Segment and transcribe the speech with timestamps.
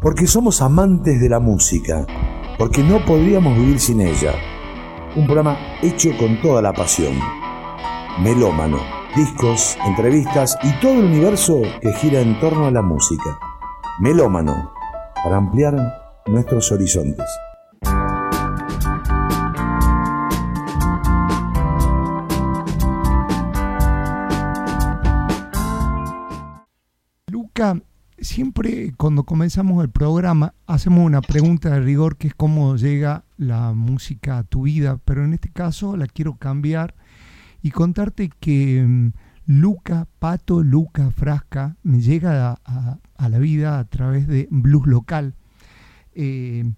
[0.00, 2.06] porque somos amantes de la música,
[2.58, 4.32] porque no podríamos vivir sin ella.
[5.14, 7.14] Un programa hecho con toda la pasión.
[8.22, 8.78] Melómano,
[9.14, 13.38] discos, entrevistas y todo el universo que gira en torno a la música.
[14.00, 14.72] Melómano,
[15.22, 15.76] para ampliar
[16.26, 17.26] nuestros horizontes.
[28.30, 33.72] Siempre cuando comenzamos el programa hacemos una pregunta de rigor que es cómo llega la
[33.72, 36.94] música a tu vida, pero en este caso la quiero cambiar
[37.60, 39.12] y contarte que mm,
[39.46, 45.34] Luca, Pato, Luca, Frasca, me llega a, la vida a través de blues local.
[46.14, 46.72] Eh,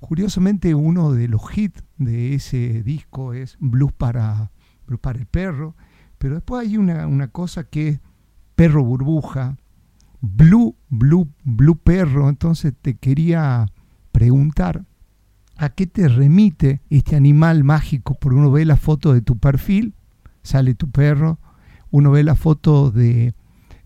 [0.00, 4.52] curiosamente uno de los hits de ese disco es Blues para,
[5.02, 5.76] para el perro,
[6.16, 8.00] pero después hay una, una cosa que es
[8.56, 9.58] Perro Burbuja,
[10.20, 12.28] Blue, Blue, Blue Perro.
[12.28, 13.66] Entonces te quería
[14.12, 14.84] preguntar,
[15.56, 18.14] ¿a qué te remite este animal mágico?
[18.14, 19.94] Porque uno ve la foto de tu perfil,
[20.42, 21.38] sale tu perro,
[21.90, 23.34] uno ve la foto de,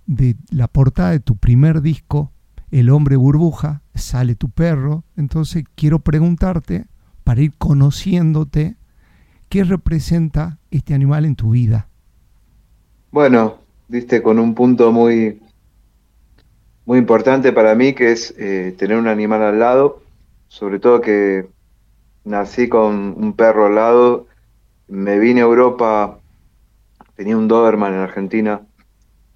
[0.06, 2.32] de la portada de tu primer disco,
[2.70, 5.04] El hombre burbuja, sale tu perro.
[5.16, 6.86] Entonces quiero preguntarte,
[7.24, 8.76] para ir conociéndote,
[9.48, 11.88] ¿qué representa este animal en tu vida?
[13.10, 15.41] Bueno, diste con un punto muy,
[16.84, 20.02] muy importante para mí, que es eh, tener un animal al lado,
[20.48, 21.46] sobre todo que
[22.24, 24.26] nací con un perro al lado,
[24.88, 26.18] me vine a Europa,
[27.14, 28.62] tenía un Doberman en Argentina,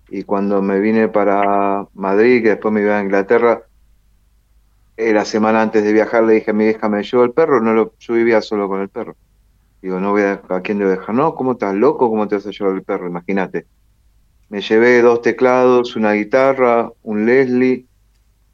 [0.08, 3.62] y cuando me vine para Madrid, que después me iba a Inglaterra,
[4.96, 7.60] la semana antes de viajar le dije a mi hija, ¿me llevo el perro?
[7.60, 9.16] No lo, yo vivía solo con el perro.
[9.82, 11.14] Digo, no voy a, ¿a quién le dejar?
[11.14, 12.08] No, ¿cómo estás loco?
[12.08, 13.06] ¿Cómo te vas a llevar el perro?
[13.06, 13.66] Imagínate.
[14.48, 17.86] Me llevé dos teclados, una guitarra, un Leslie,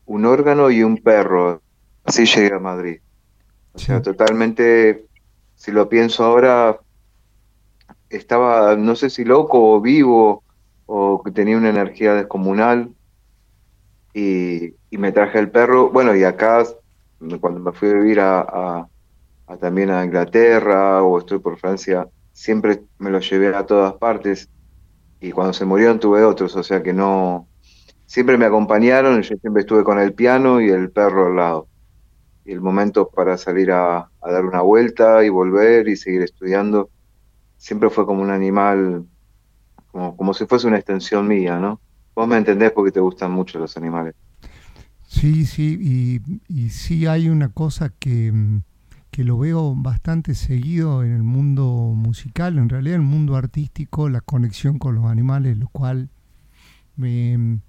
[0.07, 1.61] un órgano y un perro.
[2.05, 3.01] Así llegué a Madrid.
[3.75, 5.07] O sea, totalmente,
[5.55, 6.79] si lo pienso ahora,
[8.11, 10.43] estaba, no sé si loco o vivo
[10.87, 12.91] o que tenía una energía descomunal.
[14.15, 15.91] Y, me traje el perro.
[15.91, 16.65] Bueno, y acá,
[17.41, 18.87] cuando me fui a vivir a,
[19.61, 24.49] también a Inglaterra o estoy por Francia, siempre me lo llevé a todas partes
[25.23, 27.47] y cuando se murieron tuve otros, o sea que no,
[28.07, 31.69] siempre me acompañaron, yo siempre estuve con el piano y el perro al lado.
[32.45, 36.91] Y el momento para salir a, dar una vuelta y volver y seguir estudiando,
[37.57, 39.07] siempre fue como un animal,
[39.93, 41.81] como, como si fuese una extensión mía, ¿no?
[42.17, 44.17] Vos me entendés porque te gustan mucho los animales.
[45.07, 48.63] Sí, sí, y, sí hay una cosa que mm,
[49.13, 51.65] que lo veo bastante seguido en el mundo
[51.95, 56.09] musical, en realidad en el mundo artístico, la conexión con los animales, lo cual
[56.97, 57.61] me,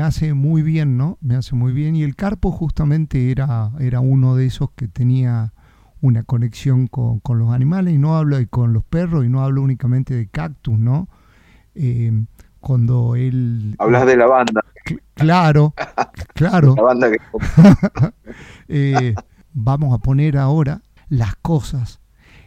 [0.00, 1.16] hace muy bien, ¿no?
[1.20, 1.94] Me hace muy bien.
[1.94, 5.52] Y el carpo justamente era, era uno de esos que tenía
[6.00, 9.62] una conexión con, los animales, y no hablo de con los perros, y no hablo
[9.62, 11.08] únicamente de cactus, ¿no?
[11.76, 12.24] Eh,
[12.58, 13.76] cuando él...
[13.78, 14.60] Hablas de la banda.
[15.14, 15.72] Claro,
[16.34, 16.74] claro.
[16.74, 17.18] la banda que...
[18.68, 19.14] eh,
[19.52, 22.00] vamos a poner ahora las cosas,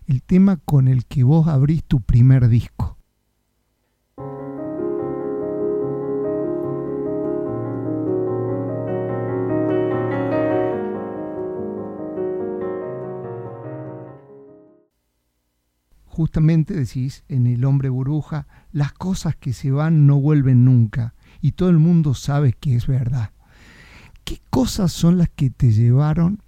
[0.06, 2.98] el tema con el que vos abrís tu primer disco.
[16.06, 21.54] Justamente decís en El hombre burbuja, las cosas que se van no vuelven nunca y
[21.54, 23.32] todo el mundo sabe que es verdad.
[24.24, 26.43] ¿Qué cosas son las que te llevaron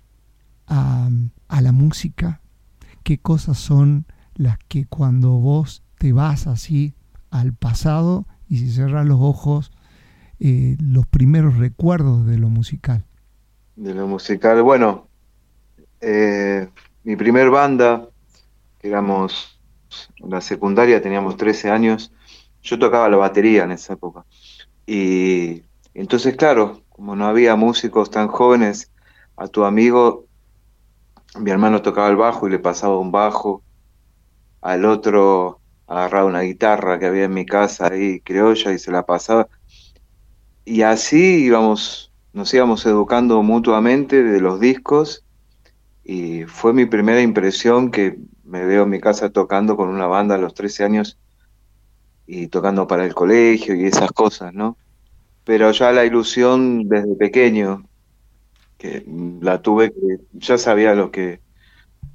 [0.67, 1.09] a,
[1.61, 2.41] la música,
[3.03, 4.05] qué cosas son
[4.35, 6.93] las que cuando vos te vas así
[7.31, 9.71] al pasado y si cerras los ojos,
[10.39, 13.05] eh, los primeros recuerdos de lo musical.
[13.75, 15.07] De lo musical, bueno,
[16.01, 16.69] eh,
[17.03, 18.07] mi primer banda,
[18.81, 19.59] éramos
[20.17, 22.11] la secundaria, teníamos 13 años,
[22.61, 24.25] yo tocaba la batería en esa época.
[24.85, 28.91] Y entonces, claro, como no había músicos tan jóvenes,
[29.37, 30.24] a tu amigo
[31.39, 33.63] mi hermano tocaba el bajo y le pasaba un bajo,
[34.61, 39.05] al otro agarraba una guitarra que había en mi casa ahí criolla y se la
[39.05, 39.47] pasaba.
[40.63, 45.23] Y así íbamos, nos íbamos educando mutuamente de los discos
[46.03, 50.35] y fue mi primera impresión que me veo en mi casa tocando con una banda
[50.35, 51.19] a los 13 años
[52.27, 54.77] y tocando para el colegio y esas cosas, ¿no?
[55.43, 57.87] Pero ya la ilusión desde pequeño,
[58.85, 59.05] que
[59.41, 61.41] la tuve, que ya sabía lo que,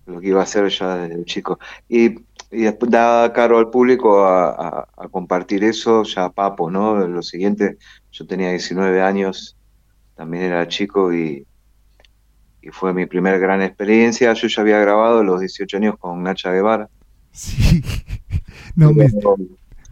[0.06, 1.58] lo que iba a hacer ya desde chico.
[1.88, 2.20] Y,
[2.50, 7.06] y después da caro al público a, compartir eso, ya papo, ¿no?
[7.06, 7.78] Lo siguiente,
[8.12, 9.56] yo tenía 19 años,
[10.14, 11.46] también era chico y,
[12.62, 14.32] y fue mi primera gran experiencia.
[14.32, 16.88] Yo ya había grabado los 18 años con Nacha Guevara.
[17.32, 17.82] Sí,
[18.75, 18.93] no,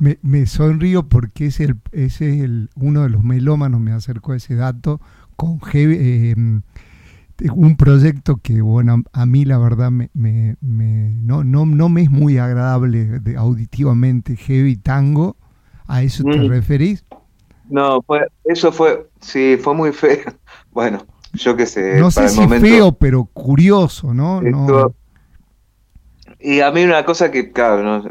[0.01, 4.33] me, me, sonrío porque es el, ese es el, uno de los melómanos, me acercó
[4.33, 5.01] a ese dato,
[5.39, 6.35] con eh,
[7.53, 12.11] un proyecto que, bueno, a mí la verdad me, me, no, no, no me es
[12.11, 15.37] muy agradable de, auditivamente, Heavy Tango.
[15.87, 16.49] ¿A eso te mm.
[16.49, 17.05] referís?
[17.71, 20.19] No, fue, eso fue, sí, fue muy feo.
[20.71, 21.99] Bueno, yo qué sé.
[21.99, 24.41] No sé si feo, pero curioso, ¿no?
[26.39, 28.11] Y a mí una cosa que, claro, no,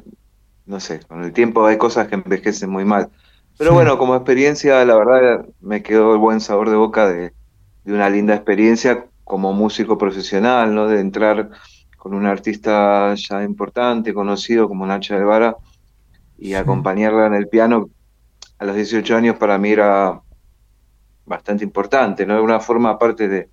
[0.65, 3.09] no sé, con el tiempo hay cosas que envejecen muy mal.
[3.57, 7.33] Pero bueno, como experiencia, la verdad me quedó el buen sabor de boca de,
[7.85, 10.87] una linda experiencia como músico profesional, ¿no?
[10.87, 11.49] De entrar
[11.97, 15.55] con un artista ya importante, conocido como Nacha Guevara,
[16.37, 17.89] y acompañarla en el piano
[18.59, 20.21] a los 18 años para mí era
[21.25, 22.35] bastante importante, ¿no?
[22.35, 23.49] De una forma aparte de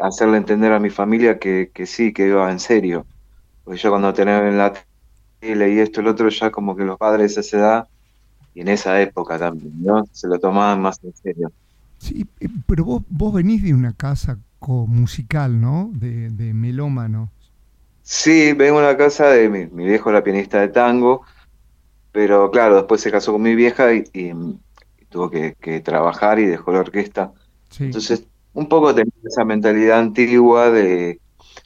[0.00, 3.06] hacerle entender a mi familia que, que sí, que iba en serio.
[3.64, 4.74] Porque yo cuando tenía en la
[5.40, 7.88] tele y esto y el otro, ya como que los padres de esa edad,
[8.54, 10.04] y en esa época también, ¿no?
[10.12, 11.50] Se lo tomaban más en serio.
[12.04, 15.90] Sí, eh, pero vos, vos venís de una casa musical, ¿no?
[15.94, 17.30] De, de melómano.
[18.02, 21.22] Sí, vengo de una casa de mi, mi, viejo era pianista de tango,
[22.12, 24.04] pero claro, después se casó con mi vieja y,
[25.08, 27.32] tuvo que, trabajar y dejó la orquesta.
[27.78, 31.20] Entonces, un poco tenía esa mentalidad antigua de,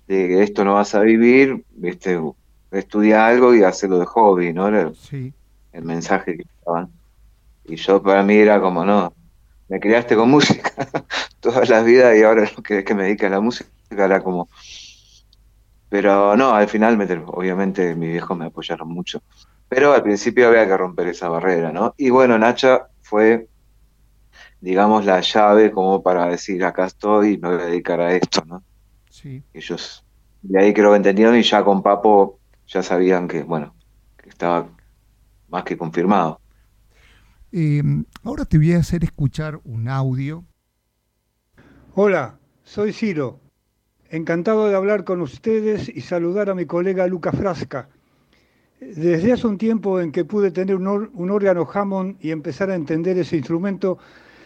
[0.06, 2.20] que esto no vas a vivir, este,
[2.70, 4.68] estudia algo y hacerlo de hobby, ¿no?
[4.68, 4.92] Era
[5.72, 6.90] el mensaje que estaban.
[7.64, 9.12] Y yo para mí era como, no,
[9.68, 10.72] me criaste con música
[11.40, 14.48] todas las vidas y ahora no querés que me dedique a la música, era como...
[15.90, 19.22] Pero no, al final, me, obviamente, mis viejos me apoyaron mucho.
[19.70, 21.94] Pero al principio había que romper esa barrera, ¿no?
[21.96, 23.48] Y bueno, Nacha fue,
[24.60, 28.44] digamos, la llave como para decir, acá estoy y me voy a dedicar a esto,
[28.44, 28.62] ¿no?
[29.08, 29.42] Sí.
[29.54, 30.04] Ellos,
[30.42, 33.74] de ahí creo que entendieron y ya con Papo ya sabían que, bueno,
[34.18, 34.68] que estaba
[35.48, 36.40] más que confirmado.
[37.50, 37.82] Eh,
[38.22, 40.44] ahora te voy a hacer escuchar un audio.
[41.94, 43.40] Hola, soy Ciro.
[44.10, 47.88] Encantado de hablar con ustedes y saludar a mi colega Luca Frasca.
[48.80, 53.18] Desde hace un tiempo en que pude tener un, órgano Hammond y empezar a entender
[53.18, 53.98] ese instrumento,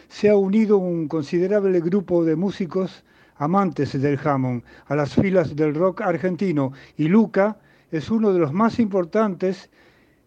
[0.09, 3.05] se ha unido un considerable grupo de músicos
[3.37, 7.59] amantes del Hammond a las filas del rock argentino y Luca
[7.91, 9.71] es uno de los más importantes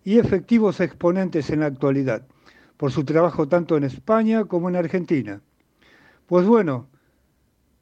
[0.04, 2.28] y efectivos exponentes en la actualidad,
[2.78, 5.42] por su trabajo tanto en España como en Argentina.
[6.26, 6.88] Pues bueno,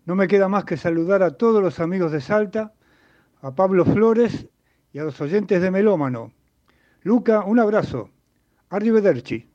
[0.05, 2.73] no me queda más que saludar a todos los amigos de Salta,
[3.41, 4.47] a Pablo Flores
[4.91, 6.31] y a los oyentes de Melómano.
[7.01, 8.09] Luca, un abrazo.
[8.69, 9.47] Arrivederci.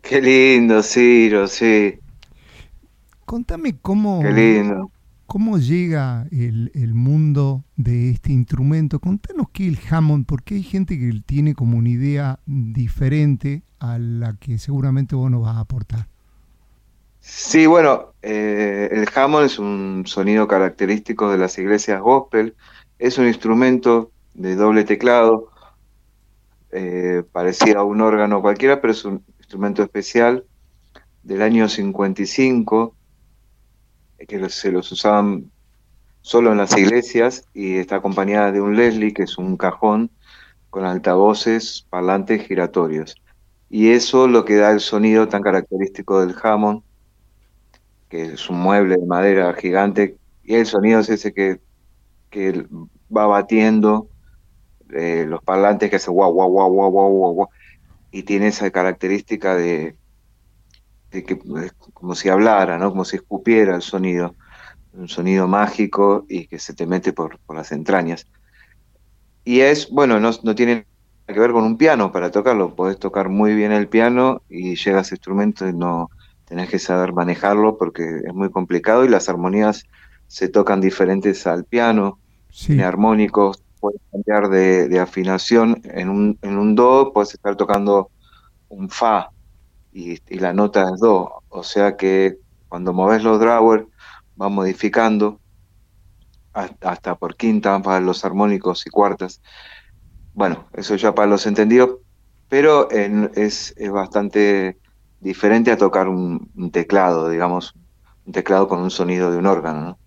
[0.00, 1.98] Qué lindo, Ciro, sí.
[3.24, 4.22] Contame cómo,
[5.26, 9.00] cómo llega el, el, mundo de este instrumento.
[9.00, 13.98] Contanos qué es el Hammond, porque hay gente que tiene como una idea diferente a
[13.98, 16.06] la que seguramente vos nos vas a aportar.
[17.20, 22.54] Sí, bueno, eh, el Hammond es un sonido característico de las iglesias gospel.
[22.98, 25.50] Es un instrumento de doble teclado,
[26.70, 30.44] eh, parecía un órgano cualquiera, pero es un instrumento especial
[31.22, 32.94] del año 55,
[34.28, 35.50] que se los usaban
[36.20, 40.10] solo en las iglesias y está acompañada de un Leslie, que es un cajón
[40.70, 43.14] con altavoces, parlantes giratorios.
[43.74, 46.82] Y eso lo que da el sonido tan característico del Hammond,
[48.08, 51.58] que es un mueble de madera gigante, y el sonido es ese que,
[52.30, 52.68] que
[53.10, 54.08] va batiendo
[54.90, 57.48] eh, los parlantes que hace guau, guau, guau, guau, guau, guau,
[58.12, 59.96] y tiene esa característica de,
[61.10, 61.36] que
[61.92, 62.90] como si hablara, ¿no?
[62.90, 64.36] Como si escupiera el sonido,
[64.92, 68.28] un sonido mágico y que se te mete por, las entrañas.
[69.44, 70.86] Y es, bueno, no, no tiene
[71.32, 75.00] que ver con un piano para tocarlo, podés tocar muy bien el piano y llega
[75.00, 76.10] ese instrumento y no
[76.44, 79.84] tenés que saber manejarlo porque es muy complicado y las armonías
[80.26, 82.18] se tocan diferentes al piano,
[82.50, 82.80] sí.
[82.80, 88.10] armónicos, puedes cambiar de, afinación en un, en un do, puedes estar tocando
[88.68, 89.30] un fa
[89.92, 91.42] y, la nota es do.
[91.48, 92.38] O sea que
[92.68, 93.86] cuando moves los drawers
[94.40, 95.40] va modificando
[96.52, 99.40] hasta, por quinta para los armónicos y cuartas.
[100.34, 101.98] Bueno, eso ya para los entendidos,
[102.48, 104.78] pero es, es, bastante
[105.20, 107.74] diferente a tocar un, teclado, digamos,
[108.26, 109.98] un teclado con un sonido de un órgano, ¿no?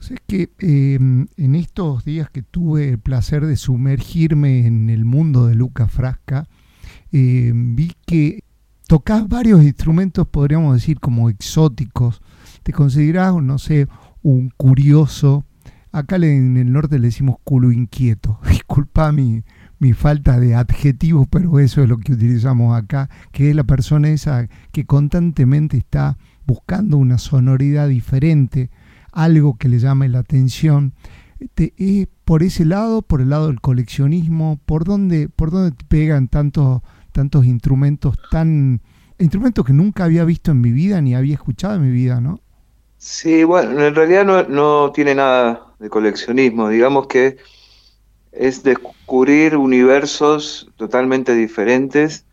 [0.00, 5.46] es que em, en estos días que tuve el placer de sumergirme en el mundo
[5.46, 6.48] de Luca Frasca,
[7.12, 8.42] em, vi que
[8.88, 12.22] tocas varios instrumentos, podríamos decir, como exóticos,
[12.62, 13.88] ¿Te considerás, no sé,
[14.22, 15.44] un curioso?
[15.92, 18.38] Acá en el norte le decimos culo inquieto.
[18.48, 19.42] Disculpa mi,
[19.80, 24.08] mi falta de adjetivos, pero eso es lo que utilizamos acá, que es la persona
[24.08, 26.16] esa que constantemente está
[26.46, 28.70] buscando una sonoridad diferente,
[29.12, 30.92] algo que le llame la atención.
[31.54, 34.60] Te, ¿Es por ese lado, por el lado del coleccionismo?
[34.66, 38.80] ¿Por dónde, por dónde te pegan tantos, tantos instrumentos tan...
[39.18, 42.40] instrumentos que nunca había visto en mi vida ni había escuchado en mi vida, ¿no?
[42.98, 46.68] Sí, bueno, en realidad no, no tiene nada de coleccionismo.
[46.68, 47.38] Digamos que
[48.30, 52.26] es descubrir universos totalmente diferentes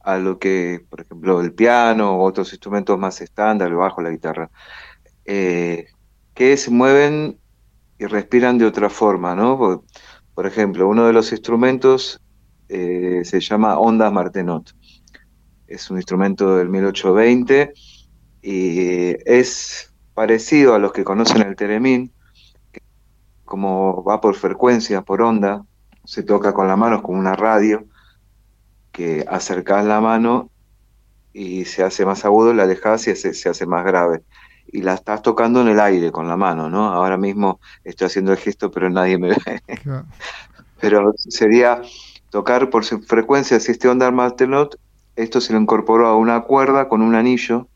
[0.00, 4.10] a lo que, por ejemplo, el piano o otros instrumentos más estándar, el bajo, la
[4.10, 4.50] guitarra,
[5.26, 5.86] eh,
[6.34, 7.38] que se mueven
[7.98, 9.84] y respiran de otra forma, ¿no?
[10.34, 12.20] Por, ejemplo, uno de los instrumentos
[12.70, 14.74] eh, se llama Onda Martenot.
[15.66, 17.74] Es un instrumento del 1820
[18.42, 22.10] y es parecido a los que conocen el teremín,
[23.50, 25.64] como va por frecuencia, por onda,
[26.04, 27.84] se toca con la mano, como una radio,
[28.92, 30.50] que acercás la mano
[31.32, 34.22] y se hace más agudo, la alejas y se, hace más grave.
[34.68, 36.92] Y la estás tocando en el aire con la mano, ¿no?
[36.92, 39.62] Ahora mismo estoy haciendo el gesto, pero nadie me ve.
[40.80, 41.82] pero sería
[42.30, 44.78] tocar por frecuencia, si este onda martelot,
[45.16, 47.66] esto se lo incorporó a una cuerda con un anillo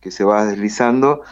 [0.00, 1.22] que se va deslizando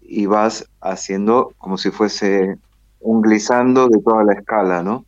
[0.00, 2.56] y vas haciendo como si fuese
[3.02, 5.04] un glissando de toda la escala, ¿no?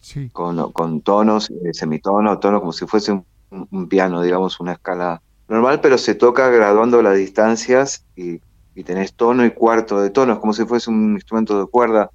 [0.00, 0.28] Sí.
[0.30, 3.12] Con, con tonos, eh, semitonos, tonos, como si fuese
[3.50, 8.40] un, piano, digamos, una escala normal, pero se toca graduando las distancias y,
[8.84, 12.10] tenés tono y cuarto de tonos, como si fuese un instrumento de cuerda,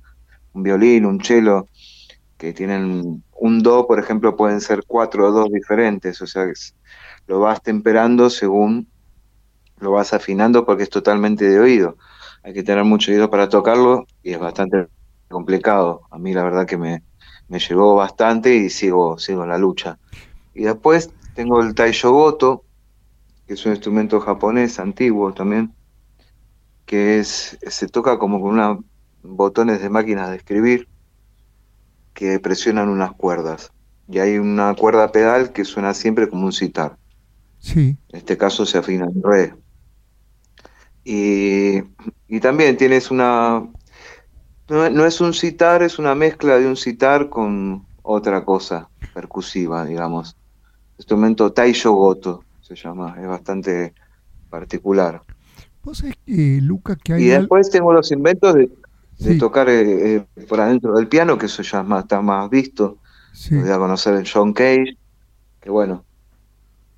[0.54, 1.68] un violín, un cello,
[2.38, 6.46] que tienen un do, por ejemplo, pueden ser cuatro dos diferentes, o sea,
[7.28, 8.88] lo vas temperando según
[9.80, 11.96] lo vas afinando porque es totalmente de oído
[12.44, 14.88] hay que tener mucho oído para tocarlo y es bastante
[15.30, 16.02] complicado.
[16.12, 17.04] A mí la verdad que me,
[17.48, 20.00] me llegó bastante y sigo, sigo en la lucha.
[20.54, 22.64] Y después tengo el Taishogoto,
[23.48, 25.74] que es un instrumento japonés antiguo también,
[26.86, 28.80] que es se toca como con unos
[29.24, 30.88] botones de máquinas de escribir
[32.14, 33.72] que presionan unas cuerdas.
[34.08, 36.98] Y hay una cuerda pedal que suena siempre como un citar.
[37.60, 37.98] Sí.
[38.10, 39.56] En este caso se afina en re.
[41.12, 43.68] Y, también tienes una...
[44.70, 50.38] No, es un citar, es una mezcla de un citar con otra cosa percusiva, digamos.
[51.00, 53.96] Instrumento Taisho Goto se llama, es bastante
[54.52, 55.24] particular.
[55.84, 57.24] ¿Vos que, Luca, que hay...
[57.24, 61.64] Y después tengo los inventos de, tocar eh, eh, por adentro del piano, que eso
[61.64, 63.00] ya más, está más visto.
[63.50, 64.96] Voy a conocer el John Cage,
[65.60, 66.06] que bueno,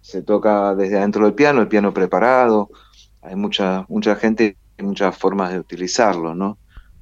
[0.01, 2.69] se toca desde adentro del piano, el piano preparado,
[3.21, 6.57] hay mucha, mucha gente y muchas formas de utilizarlo, ¿no?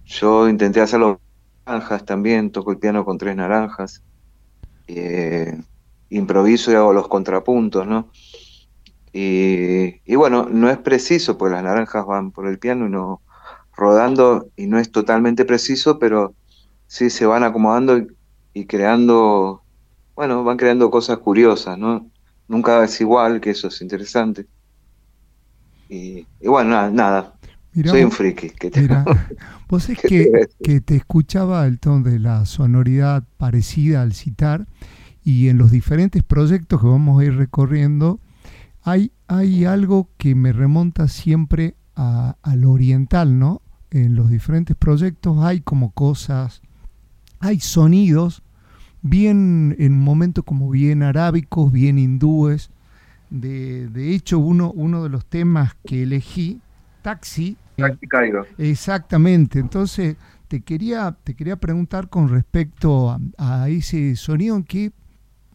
[0.05, 1.21] Yo intenté hacerlo
[1.65, 4.03] naranjas también, toco el piano con tres naranjas,
[4.87, 5.61] eh,
[6.09, 8.09] improviso y hago los contrapuntos, ¿no?
[9.11, 13.21] Y, bueno, no es preciso, porque las naranjas van por el piano y no
[13.75, 16.35] rodando y no es totalmente preciso, pero
[16.87, 17.99] sí se van acomodando
[18.53, 19.63] y creando,
[20.15, 22.09] bueno, van creando cosas curiosas, ¿no?
[22.47, 24.47] Nunca es igual, que eso es interesante.
[25.89, 27.33] Y, bueno, nada,
[27.85, 28.49] Soy un friki.
[28.59, 28.87] Que te,
[29.67, 34.67] vos es que, que, te escuchaba el tono de la sonoridad parecida al citar
[35.23, 38.19] y en los diferentes proyectos que vamos a ir recorriendo
[38.81, 43.61] hay, hay algo que me remonta siempre a, al oriental, ¿no?
[43.91, 46.61] En los diferentes proyectos hay como cosas,
[47.39, 48.43] hay sonidos
[49.01, 52.71] bien en un momento como bien arábicos, bien hindúes,
[53.29, 56.59] de, hecho, uno, uno de los temas que elegí,
[57.01, 57.57] Taxi.
[57.77, 58.45] Taxi Cairo.
[58.57, 59.59] Exactamente.
[59.59, 60.15] Entonces,
[60.47, 64.91] te quería, te quería preguntar con respecto a, ese sonido, en qué,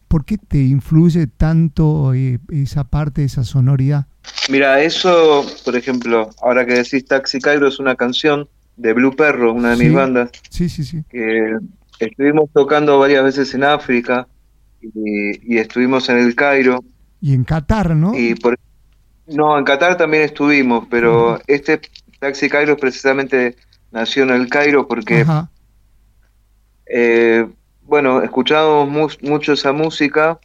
[0.07, 4.07] ¿por qué te influye tanto eh, esa parte, esa sonoridad?
[4.49, 9.53] Mira, eso, por ejemplo, ahora que decís Taxi Cairo es una canción de Blue Perro,
[9.53, 10.31] una de mis bandas.
[10.49, 11.03] Sí, sí, sí.
[11.09, 11.57] Que
[11.99, 14.27] estuvimos tocando varias veces en África
[14.81, 16.83] y, y estuvimos en el Cairo
[17.25, 18.15] y en Qatar, ¿no?
[18.15, 18.55] Y por,
[19.25, 21.81] no, en Qatar también estuvimos, pero este
[22.19, 23.55] Taxi Cairo precisamente
[23.91, 25.25] nació en el Cairo porque,
[26.85, 27.47] eh,
[27.81, 30.39] bueno, escuchábamos mucho esa música,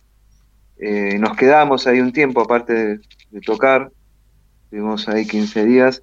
[0.79, 3.93] eh, nos quedamos ahí un tiempo aparte de, tocar,
[4.65, 6.03] estuvimos ahí 15 días,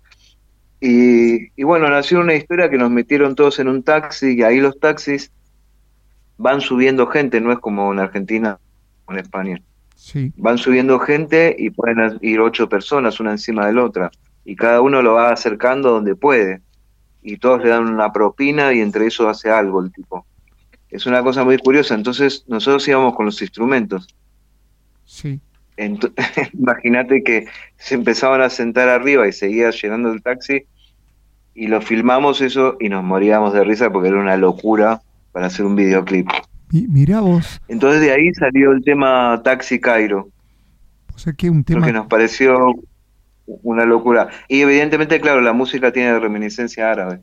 [0.79, 4.59] y, y, bueno, nació una historia que nos metieron todos en un taxi y ahí
[4.59, 5.31] los taxis
[6.37, 8.59] van subiendo gente, no es como en Argentina
[9.07, 9.59] o en España.
[10.37, 14.11] Van subiendo gente y pueden ir ocho personas una encima de la otra.
[14.45, 16.61] y cada uno lo va acercando donde puede.
[17.21, 20.25] Y todos le dan una propina y entre eso hace algo el tipo.
[20.89, 21.95] Es una cosa muy curiosa.
[21.95, 24.07] Entonces nosotros íbamos con los instrumentos.
[25.03, 25.41] Sí.
[26.53, 30.65] Imagínate que se empezaban a sentar arriba y seguía llenando el taxi
[31.53, 35.01] y lo filmamos eso y nos moríamos de risa porque era una locura
[35.31, 36.29] para hacer un videoclip.
[36.71, 37.61] Mirá vos.
[37.67, 40.29] Entonces de ahí salió el tema Taxi Cairo.
[41.15, 41.85] O sea que un tema...
[41.85, 42.57] que nos pareció
[43.45, 44.29] una locura.
[44.47, 47.21] Y evidentemente, claro, la música tiene reminiscencia árabe.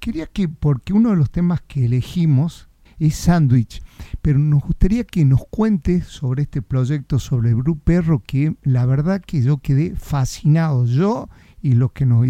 [0.00, 2.69] Quería que, porque uno de los temas que elegimos
[3.00, 3.82] es Sandwich,
[4.22, 9.22] pero nos gustaría que nos cuentes sobre este proyecto, sobre Bru Perro, que la verdad
[9.24, 11.28] que yo quedé fascinado, yo
[11.62, 12.26] y los que nos,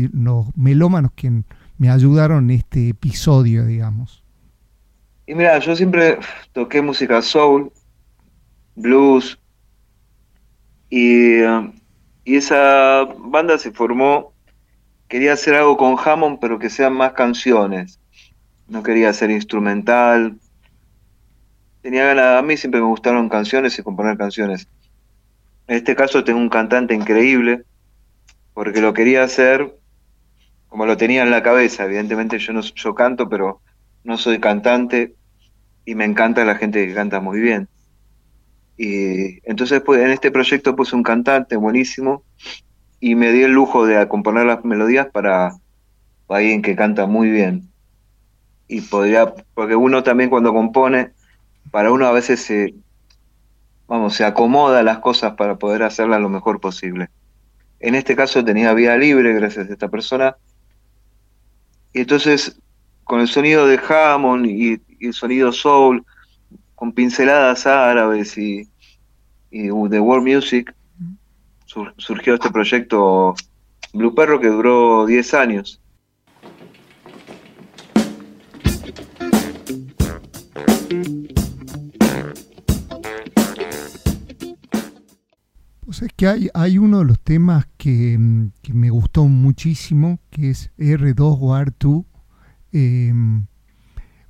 [0.57, 1.43] melómanos que
[1.79, 4.25] me ayudaron en este episodio, digamos.
[5.27, 6.19] Y mira, yo siempre
[6.53, 7.73] toqué música soul,
[8.75, 9.39] blues,
[10.89, 11.41] y,
[12.25, 14.33] y esa banda se formó,
[15.09, 18.01] quería hacer algo con Hammond, pero que sean más canciones.
[18.69, 20.39] No quería ser instrumental,
[21.83, 24.69] tenía ganas, a mí siempre me gustaron canciones y componer canciones.
[25.67, 27.65] En este caso tengo un cantante increíble,
[28.55, 29.77] porque lo quería hacer
[30.69, 31.85] como lo tenía en la cabeza.
[31.85, 33.61] Evidentemente yo no yo canto, pero
[34.05, 35.15] no soy cantante
[35.85, 37.69] y me encanta la gente que canta muy bien.
[38.79, 42.23] Y entonces pues, en este proyecto puse un cantante buenísimo
[43.01, 45.53] y me di el lujo de componer las melodías para,
[46.29, 47.69] alguien que canta muy bien.
[48.69, 51.11] Y podría, porque uno también cuando compone
[51.71, 52.75] para uno a veces se,
[53.87, 57.11] vamos, se acomoda las cosas para poder hacerlas lo mejor posible.
[57.81, 60.37] En este caso tenía vida libre gracias a esta persona.
[61.93, 62.61] Y entonces,
[63.05, 66.05] con el sonido de Hammond y, el sonido soul,
[66.75, 68.69] con pinceladas árabes y,
[69.51, 70.75] y de world music,
[71.97, 73.35] surgió este proyecto
[73.93, 75.81] Blue Perro que duró 10 años.
[85.91, 90.71] Es que hay, hay uno de los temas que, mm, me gustó muchísimo, que es
[90.79, 92.05] R2 o R2.
[92.73, 93.47] Em,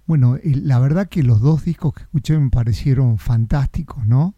[0.07, 4.35] bueno, la verdad que los dos discos que escuché me parecieron fantásticos, ¿no?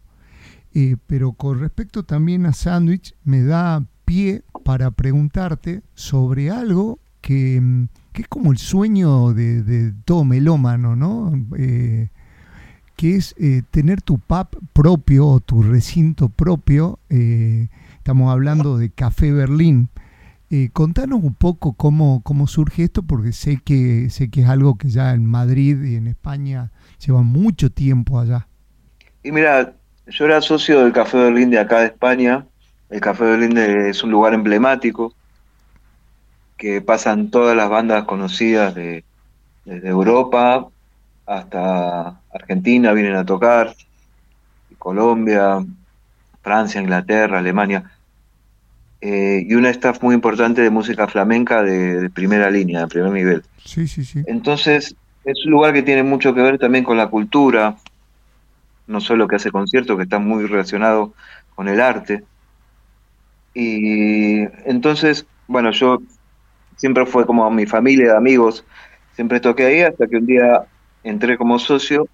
[0.73, 7.59] Eh, pero con respecto también a Sandwich, me da pie para preguntarte sobre algo que,
[7.61, 11.31] mm, es como el sueño de, de todo melómano, ¿no?
[11.57, 12.09] Eh,
[12.95, 16.99] que es eh, tener tu pub propio o tu recinto propio.
[17.09, 19.89] Eh, estamos hablando de Café Berlín.
[20.49, 24.77] Eh, contanos un poco cómo, cómo surge esto, porque sé que, sé que es algo
[24.77, 26.71] que ya en Madrid y en España
[27.03, 28.47] lleva mucho tiempo allá.
[29.23, 29.73] Y mira,
[30.07, 32.45] yo era socio del Café Berlín de acá de España.
[32.89, 35.13] El Café Berlín es un lugar emblemático
[36.57, 39.03] que pasan todas las bandas conocidas de,
[39.65, 40.69] desde Europa
[41.25, 43.73] hasta Argentina vienen a tocar,
[44.77, 45.63] Colombia,
[46.41, 47.91] Francia, Inglaterra, Alemania,
[48.99, 53.43] eh, y una staff muy importante de música flamenca de, primera línea, de primer nivel.
[53.63, 54.23] Sí, sí, sí.
[54.27, 57.77] Entonces, es un lugar que tiene mucho que ver también con la cultura,
[58.87, 61.13] no solo que hace conciertos, que está muy relacionado
[61.55, 62.23] con el arte.
[63.53, 65.99] Y entonces, bueno, yo
[66.75, 68.65] siempre fue como mi familia de amigos,
[69.15, 70.65] siempre toqué ahí hasta que un día
[71.03, 72.07] entré como socio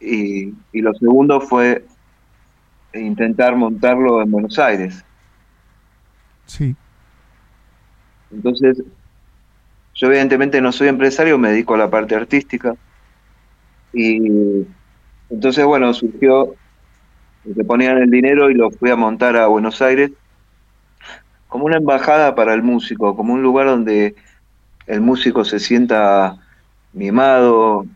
[0.00, 1.84] y, lo segundo fue
[2.94, 5.04] intentar montarlo en Buenos Aires.
[6.46, 6.74] Sí.
[8.32, 8.82] Entonces,
[9.94, 12.74] yo evidentemente no soy empresario, me dedico a la parte artística.
[13.92, 14.66] Y
[15.28, 16.54] entonces, bueno, surgió,
[17.54, 20.10] se ponían el dinero y lo fui a montar a Buenos Aires
[21.48, 24.14] como una embajada para el músico, como un lugar donde
[24.86, 26.38] el músico se sienta
[26.92, 27.86] mimado,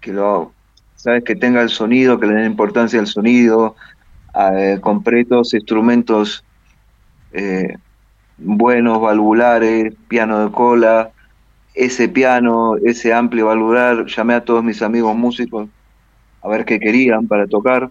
[0.00, 0.52] que lo,
[0.94, 3.76] sabes, que tenga el sonido, que le den importancia al sonido.
[4.34, 6.44] Eh, compré todos instrumentos
[7.32, 7.76] eh,
[8.38, 11.10] buenos, valvulares, piano de cola,
[11.74, 15.68] ese piano, ese amplio valvular, llamé a todos mis amigos músicos
[16.42, 17.90] a ver qué querían para tocar.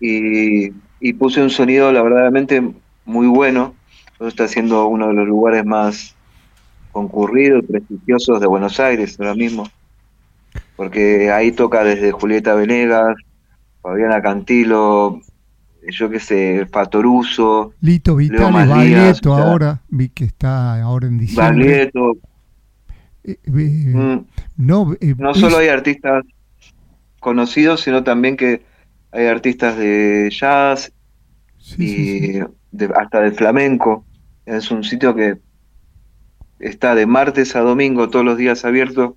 [0.00, 2.62] Y, y puse un sonido, la verdaderamente,
[3.04, 3.74] muy bueno.
[4.14, 6.14] Eso está siendo uno de los lugares más
[6.92, 9.68] concurridos, prestigiosos de Buenos Aires ahora mismo,
[10.76, 13.16] porque ahí toca desde Julieta Venegas,
[13.80, 15.20] Fabiana Cantilo,
[15.90, 17.72] yo qué sé, Fatoruso.
[17.80, 21.66] Lito Vitale, Baglietto ahora, vi que está ahora en diciembre.
[21.66, 22.12] Baglietto.
[23.24, 24.26] Eh, eh, mm.
[24.58, 26.24] no, eh, no solo hay artistas
[27.20, 28.62] conocidos, sino también que
[29.12, 30.92] hay artistas de jazz
[31.78, 32.40] y
[32.96, 34.04] hasta de flamenco.
[34.44, 35.38] Es un sitio que
[36.62, 39.16] está de martes a domingo todos los días abierto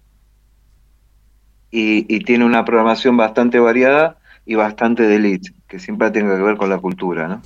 [1.69, 6.57] y, tiene una programación bastante variada y bastante de elite, que siempre tiene que ver
[6.57, 7.41] con la cultura, ¿no?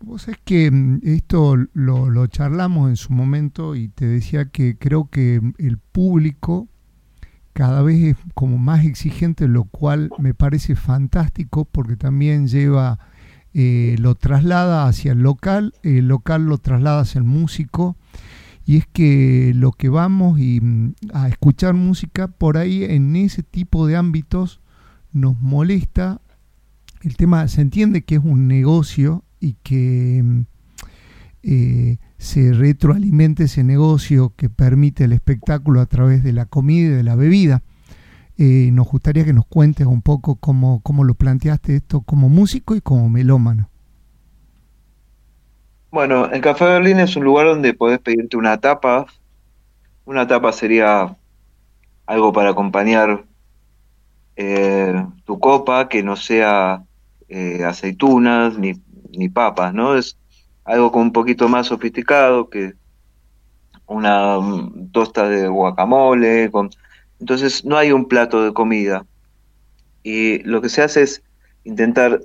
[0.00, 4.76] Vos es que mm, esto lo, lo, charlamos en su momento y te decía que
[4.76, 6.68] creo que el público
[7.52, 12.98] cada vez es como más exigente, lo cual me parece fantástico porque también lleva,
[13.54, 17.96] eh, lo traslada hacia el local, el local lo traslada hacia el músico,
[18.64, 23.42] y es que lo que vamos y, mm, a escuchar música por ahí en ese
[23.42, 24.60] tipo de ámbitos
[25.12, 26.20] nos molesta.
[27.02, 30.40] El tema se entiende que es un negocio y que mm,
[31.42, 36.90] eh, se retroalimente ese negocio que permite el espectáculo a través de la comida y
[36.90, 37.62] de la bebida.
[38.38, 42.76] Eh, nos gustaría que nos cuentes un poco cómo, cómo lo planteaste esto como músico
[42.76, 43.68] y como melómano.
[45.90, 49.06] Bueno, el Café Berlín es un lugar donde podés pedirte una tapa.
[50.04, 51.16] Una tapa sería
[52.06, 53.24] algo para acompañar
[54.36, 56.84] eh, tu copa, que no sea
[57.28, 58.80] eh, aceitunas ni,
[59.10, 59.96] ni papas, ¿no?
[59.96, 60.16] Es
[60.64, 62.74] algo con un poquito más sofisticado que
[63.86, 64.38] una
[64.92, 66.50] tosta de guacamole.
[66.50, 66.70] Con...
[67.20, 69.04] Entonces no hay un plato de comida.
[70.02, 71.22] Y lo que se hace es
[71.64, 72.20] intentar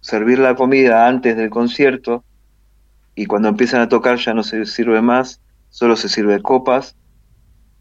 [0.00, 2.24] servir la comida antes del concierto
[3.14, 6.96] y cuando empiezan a tocar ya no se sirve más, solo se sirve copas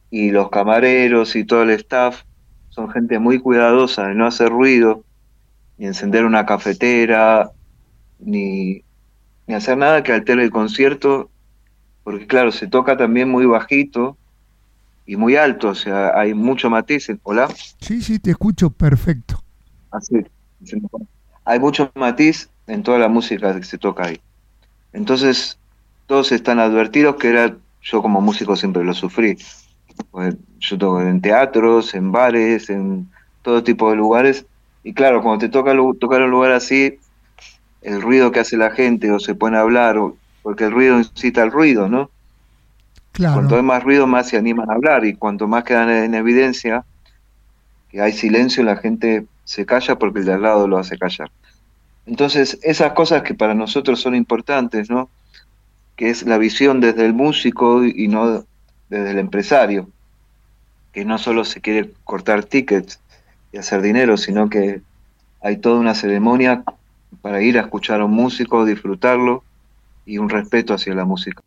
[0.09, 2.23] y los camareros y todo el staff
[2.69, 5.03] son gente muy cuidadosa de no hacer ruido,
[5.77, 7.51] ni encender una cafetera,
[8.19, 8.83] ni
[9.51, 11.29] ni hacer nada que altere el concierto,
[12.05, 14.15] porque claro, se toca también muy bajito
[15.05, 17.11] y muy alto, o sea, hay mucho matiz.
[17.23, 17.49] ¿Hola?
[17.81, 19.43] Sí, sí, te escucho perfecto.
[19.91, 20.25] Así,
[21.43, 24.21] hay mucho matiz en toda la música que se toca ahí.
[24.93, 25.59] Entonces,
[26.07, 29.37] todos están advertidos que era, yo como músico siempre lo sufrí.
[30.11, 33.09] Pues, yo toco en teatros, en bares, en
[33.41, 34.45] todo tipo de lugares.
[34.85, 36.99] Y claro, cuando te toca tocar un lugar así,
[37.81, 39.97] el ruido que hace la gente o se pone a hablar,
[40.43, 42.09] porque el ruido incita al ruido, ¿no?
[43.11, 43.35] Claro.
[43.35, 46.85] Cuanto hay más ruido, más se animan a hablar y cuanto más quedan en evidencia
[47.89, 51.29] que hay silencio, la gente se calla porque el de al lado lo hace callar.
[52.05, 55.09] Entonces, esas cosas que para nosotros son importantes, ¿no?
[55.97, 58.45] Que es la visión desde el músico y no
[58.89, 59.89] desde el empresario,
[60.93, 62.99] que no solo se quiere cortar tickets
[63.51, 64.81] y hacer dinero, sino que
[65.41, 66.63] hay toda una ceremonia
[67.21, 69.43] para ir a escuchar a un músico, disfrutarlo
[70.05, 71.41] y un respeto hacia la música.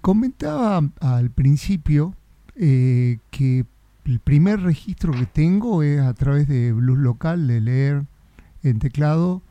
[0.00, 2.14] Comentaba al principio
[2.56, 3.64] eh, que
[4.04, 8.04] el primer registro que tengo es a través de Blues Local, de leer
[8.64, 9.42] en teclado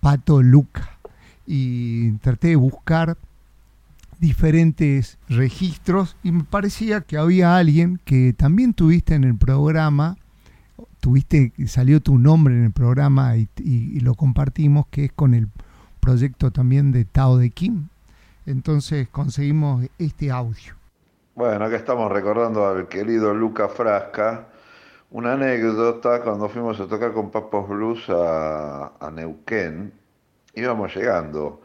[0.00, 0.98] Pato Luca
[1.46, 3.16] y traté de buscar
[4.18, 10.16] diferentes registros y me parecía que había alguien que también tuviste en el programa,
[11.00, 15.48] tuviste, salió tu nombre en el programa y, lo compartimos, que es con el
[16.00, 17.88] proyecto también de Tao de Kim.
[18.46, 20.74] Entonces conseguimos este audio.
[21.34, 24.48] Bueno, acá estamos recordando al querido Luca Frasca,
[25.14, 29.92] una anécdota, cuando fuimos a tocar con Papos Blues a, Neuquén,
[30.54, 31.60] íbamos llegando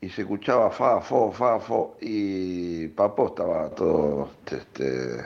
[0.00, 5.18] y se escuchaba fa, fo, fa, fo, y Papo estaba todo este,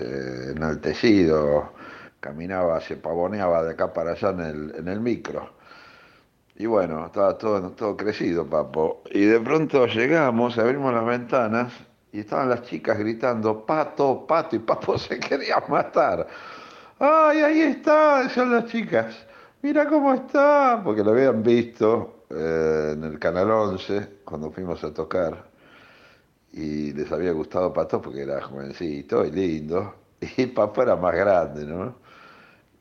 [0.00, 1.72] eh, enaltecido,
[2.18, 5.50] caminaba, se pavoneaba de acá para allá en el, en el micro.
[6.56, 9.04] Y bueno, estaba todo, todo crecido, Papo.
[9.12, 11.72] Y de pronto llegamos, abrimos las ventanas
[12.10, 16.26] y estaban las chicas gritando, pato, pato, y Papo se quería matar.
[16.98, 18.28] ¡Ay, ahí está!
[18.30, 19.14] Son las chicas.
[19.62, 20.80] Mira cómo está.
[20.84, 25.48] Porque lo habían visto eh, en el Canal 11 cuando fuimos a tocar.
[26.52, 29.94] Y les había gustado Pato porque era jovencito y lindo.
[30.36, 31.94] Y Papo era más grande, ¿no?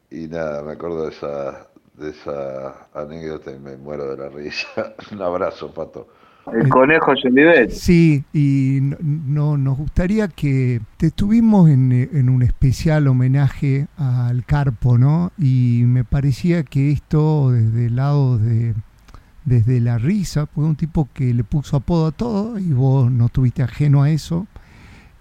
[0.09, 4.95] Y nada, me acuerdo de esa, de esa anécdota y me muero de la risa.
[5.11, 6.07] Un abrazo, Pato.
[6.53, 7.71] El conejo Jolivet.
[7.71, 14.97] Sí, y no, nos gustaría que te estuvimos en, en, un especial homenaje al Carpo,
[14.97, 15.31] ¿no?
[15.37, 18.73] Y me parecía que esto desde el lado de
[19.47, 23.27] desde la risa, fue un tipo que le puso apodo a todo y vos no
[23.27, 24.45] estuviste ajeno a eso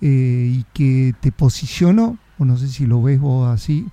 [0.00, 3.86] eh, y que te posicionó, o no sé si lo ves vos así,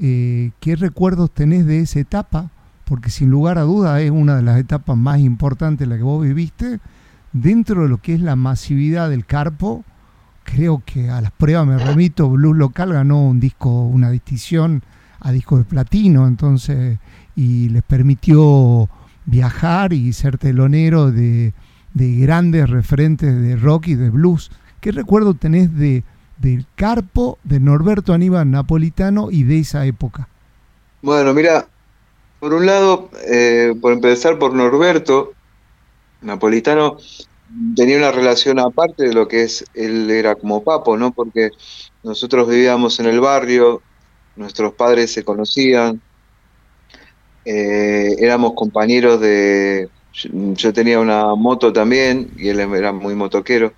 [0.00, 2.50] eh, ¿qué recuerdos tenés de esa etapa?
[2.90, 6.24] Porque sin lugar a duda es una de las etapas más importantes la que vos
[6.24, 6.80] viviste
[7.32, 9.84] dentro de lo que es la masividad del Carpo.
[10.42, 14.82] Creo que a las pruebas me remito, Blues Local ganó un disco, una distinción
[15.20, 16.98] a disco de platino, entonces,
[17.36, 18.88] y les permitió
[19.24, 21.52] viajar y ser telonero de,
[21.94, 24.50] grandes referentes de rock y de blues.
[24.80, 26.02] ¿Qué recuerdo tenés de,
[26.38, 30.26] del Carpo, de Norberto Aníbal Napolitano y de esa época?
[31.02, 31.68] Bueno, mira,
[32.40, 35.34] por un lado, eh, por empezar por Norberto,
[36.22, 36.98] Napolitano
[37.76, 41.12] tenía una relación aparte de lo que es, él era como papo, ¿no?
[41.12, 41.50] Porque
[42.02, 43.82] nosotros vivíamos en el barrio,
[44.36, 46.00] nuestros padres se conocían,
[47.44, 49.88] eh, éramos compañeros de...
[50.32, 53.72] Yo tenía una moto también y él era muy motoquero.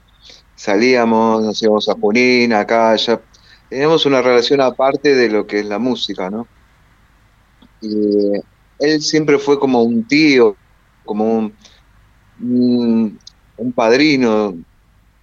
[0.54, 3.20] Salíamos, nos íbamos a Junín, acá, allá.
[3.68, 6.46] Teníamos una relación aparte de lo que es la música, ¿no?
[7.80, 7.88] Y
[8.82, 10.56] él siempre fue como un tío,
[11.04, 11.54] como un,
[12.40, 13.18] un,
[13.56, 14.56] un padrino,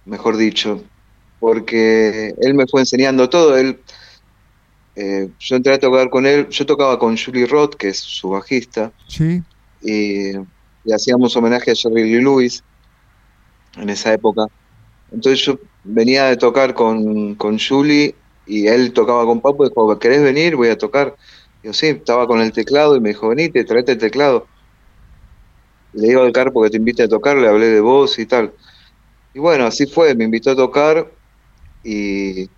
[0.04, 0.82] mejor dicho,
[1.38, 3.56] porque él me fue enseñando todo.
[3.56, 3.78] Él
[4.96, 8.30] eh, yo entré a tocar con él, yo tocaba con Julie Roth, que es su
[8.30, 9.42] bajista, sí.
[9.82, 10.32] y,
[10.92, 12.64] hacíamos homenaje a Jerry Lee Lewis
[13.76, 14.46] en esa época.
[15.12, 18.14] Entonces yo venía de tocar con, con Julie
[18.46, 20.56] y él tocaba con Papo y dijo, ¿querés venir?
[20.56, 21.14] Voy a tocar.
[21.62, 24.46] Yo sí, estaba con el teclado y me dijo, venite, traete el teclado.
[25.92, 28.52] Le digo al carpo que te invite a tocar, le hablé de vos y tal.
[29.34, 31.10] Y bueno, así fue, me invitó a tocar
[31.84, 32.48] y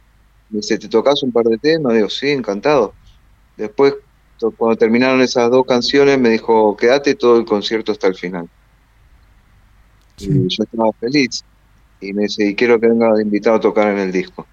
[0.51, 1.95] me dice, ¿te tocas un par de temas?
[1.95, 2.95] Digo, sí, encantado.
[3.57, 3.95] Después,
[4.57, 8.49] cuando terminaron esas dos canciones, me dijo, quédate todo el concierto hasta el final.
[10.19, 11.45] Y yo estaba feliz.
[12.01, 14.47] Y me dice, y quiero que venga invitado a tocar en el disco.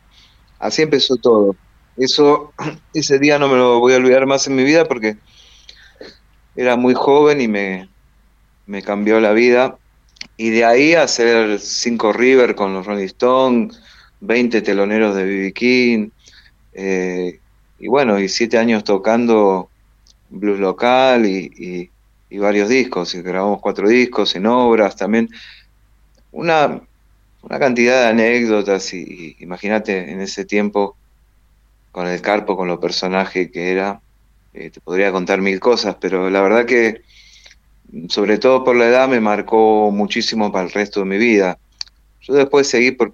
[0.59, 1.55] Así empezó todo.
[1.99, 2.53] Eso,
[2.93, 5.17] ese día no me lo voy a olvidar más en mi vida porque
[6.55, 7.89] era muy joven y me,
[8.65, 9.77] me cambió la vida.
[10.37, 13.81] Y de ahí a hacer Cinco River con los Rolling Stones,
[14.21, 15.53] 20 teloneros de B.B.
[15.53, 16.09] King,
[16.73, 17.39] eh,
[17.79, 19.69] y bueno, y siete años tocando
[20.29, 21.89] blues local y,
[22.31, 25.29] varios discos, y grabamos cuatro discos en obras también.
[26.31, 26.81] Una,
[27.41, 30.95] una cantidad de anécdotas, y, imagínate en ese tiempo
[31.91, 34.01] con el Carpo, con los personajes que era,
[34.53, 37.01] eh, te podría contar mil cosas, pero la verdad que
[38.07, 41.57] sobre todo por la edad me marcó muchísimo para el resto de mi vida.
[42.21, 43.13] Yo después seguí por,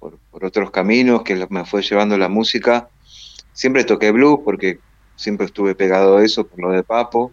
[0.00, 2.88] por, otros caminos que me fue llevando la música.
[3.52, 4.78] Siempre toqué blues porque
[5.16, 7.32] siempre estuve pegado a eso por lo de Papo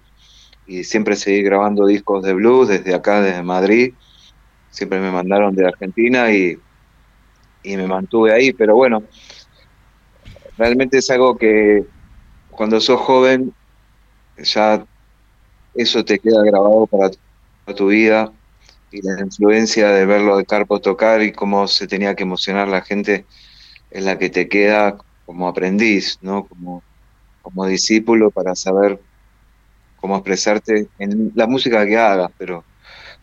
[0.68, 3.94] y siempre seguí grabando discos de blues desde acá, desde Madrid.
[4.72, 6.58] Siempre me mandaron de Argentina y,
[7.64, 9.04] y me mantuve ahí, pero bueno,
[10.58, 11.86] realmente es algo que
[12.52, 13.54] cuando sos joven
[14.38, 14.86] ya
[15.74, 17.12] eso te queda grabado para
[17.76, 18.32] tu vida
[18.92, 22.82] y la influencia de verlo de Carpo tocar y cómo se tenía que emocionar la
[22.82, 23.26] gente
[23.92, 26.48] es la que te queda como aprendiz, ¿no?
[26.48, 26.84] Como,
[27.42, 29.00] como discípulo para saber
[29.98, 32.64] cómo expresarte en la música que hagas, pero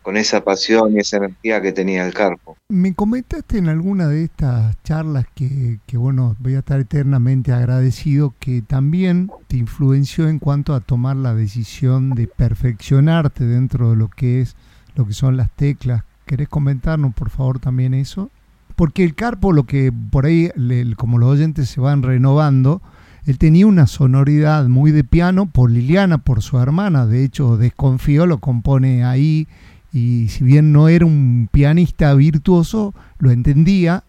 [0.03, 2.57] con esa pasión y esa energía que tenía el Carpo.
[2.69, 8.35] Me comentaste en alguna de estas charlas que, que, bueno, voy a estar eternamente agradecido,
[8.39, 14.09] que también te influenció en cuanto a tomar la decisión de perfeccionarte dentro de lo
[14.09, 14.57] que es
[14.95, 16.05] lo que son las teclas.
[16.27, 18.31] ¿Querés comentarnos, por favor, también eso?
[18.77, 20.51] Porque el Carpo, lo que por ahí,
[20.97, 22.83] como los oyentes se van renovando,
[23.25, 27.07] él tenía una sonoridad muy de piano por Liliana, por su hermana.
[27.07, 29.47] De hecho, Desconfío lo compone ahí
[29.93, 34.05] y si bien no era un pianista virtuoso, lo entendía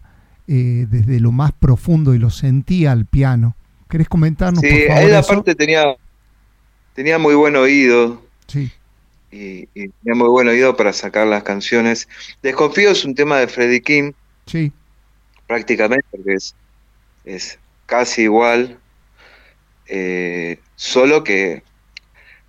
[0.48, 3.56] eh, desde lo más profundo y lo sentía al piano.
[3.88, 4.60] ¿Querés comentarnos?
[4.62, 5.96] Sí, por favor, él aparte tenía,
[6.94, 8.22] tenía muy buen oído.
[8.46, 8.70] Sí
[9.34, 12.08] y, tenía muy buen oído para sacar las canciones.
[12.42, 14.12] Desconfío es un tema de Freddie King.
[14.46, 14.72] Sí.
[15.46, 16.54] Prácticamente, porque es,
[17.24, 18.78] es casi igual.
[19.86, 21.62] Eh, solo que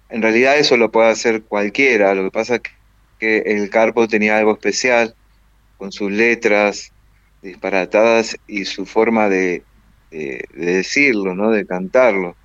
[0.09, 2.13] en realidad eso lo puede hacer cualquiera.
[2.13, 2.71] Lo que pasa es que
[3.19, 5.15] el Carpo tenía algo especial
[5.77, 6.91] con sus letras
[7.41, 9.63] disparatadas y su forma de,
[10.11, 11.51] decirlo, ¿no?
[11.51, 12.35] de cantarlo.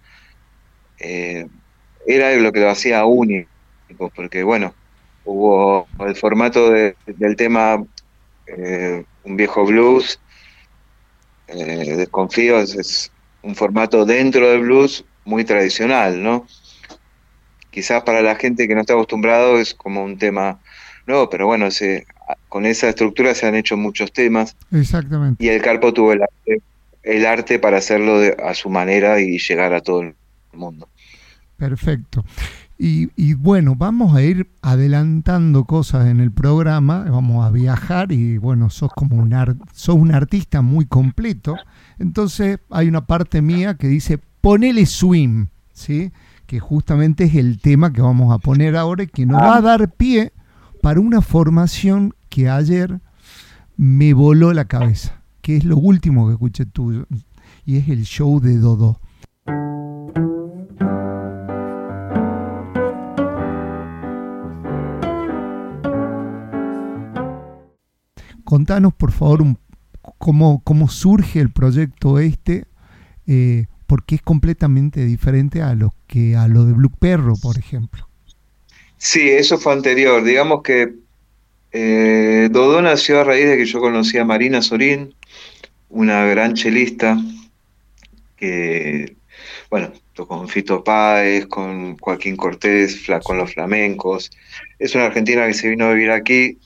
[0.98, 1.46] Eh,
[2.06, 3.48] era lo que lo hacía único
[4.14, 4.74] porque bueno,
[5.24, 7.83] hubo el formato del tema
[8.46, 10.18] eh, un viejo blues,
[11.48, 16.46] eh, desconfío, es, un formato dentro del blues muy tradicional, ¿no?
[17.70, 20.59] Quizás para la gente que no está acostumbrado es como un tema
[21.06, 22.06] nuevo, pero bueno, se,
[22.48, 24.56] con esa estructura se han hecho muchos temas.
[24.72, 25.44] Exactamente.
[25.44, 26.62] Y el Carpo tuvo el arte,
[27.02, 30.14] el arte para hacerlo a su manera y llegar a todo el
[30.52, 30.88] mundo.
[31.56, 32.24] Perfecto.
[32.83, 38.70] Y, bueno, vamos a ir adelantando cosas en el programa, vamos a viajar y bueno,
[38.70, 39.37] sos como un,
[39.74, 41.56] sos un artista muy completo.
[41.98, 46.11] Entonces hay una parte mía que dice, ponele swing, ¿sí?
[46.50, 49.60] Que justamente es el tema que vamos a poner ahora y que nos va a
[49.60, 50.32] dar pie
[50.82, 53.00] para una formación que ayer
[53.76, 57.06] me voló la cabeza, que es lo último que escuché tuyo,
[57.64, 58.98] y es el show de Dodo.
[68.42, 69.56] Contanos, por favor,
[70.18, 72.66] cómo, cómo surge el proyecto este,
[73.28, 78.07] eh, porque es completamente diferente a lo que a lo de Blue Perro, por ejemplo.
[78.98, 80.22] Sí, eso fue anterior.
[80.22, 80.94] Digamos que
[81.72, 85.12] eh, Dodó nació a raíz de que yo conocí a Marina Sorín,
[85.88, 87.18] una gran chelista
[88.37, 89.16] que,
[89.70, 94.31] bueno, tocó con Fito Páez, con Joaquín Cortés, con los flamencos.
[94.79, 96.59] Es una argentina que se vino a vivir aquí,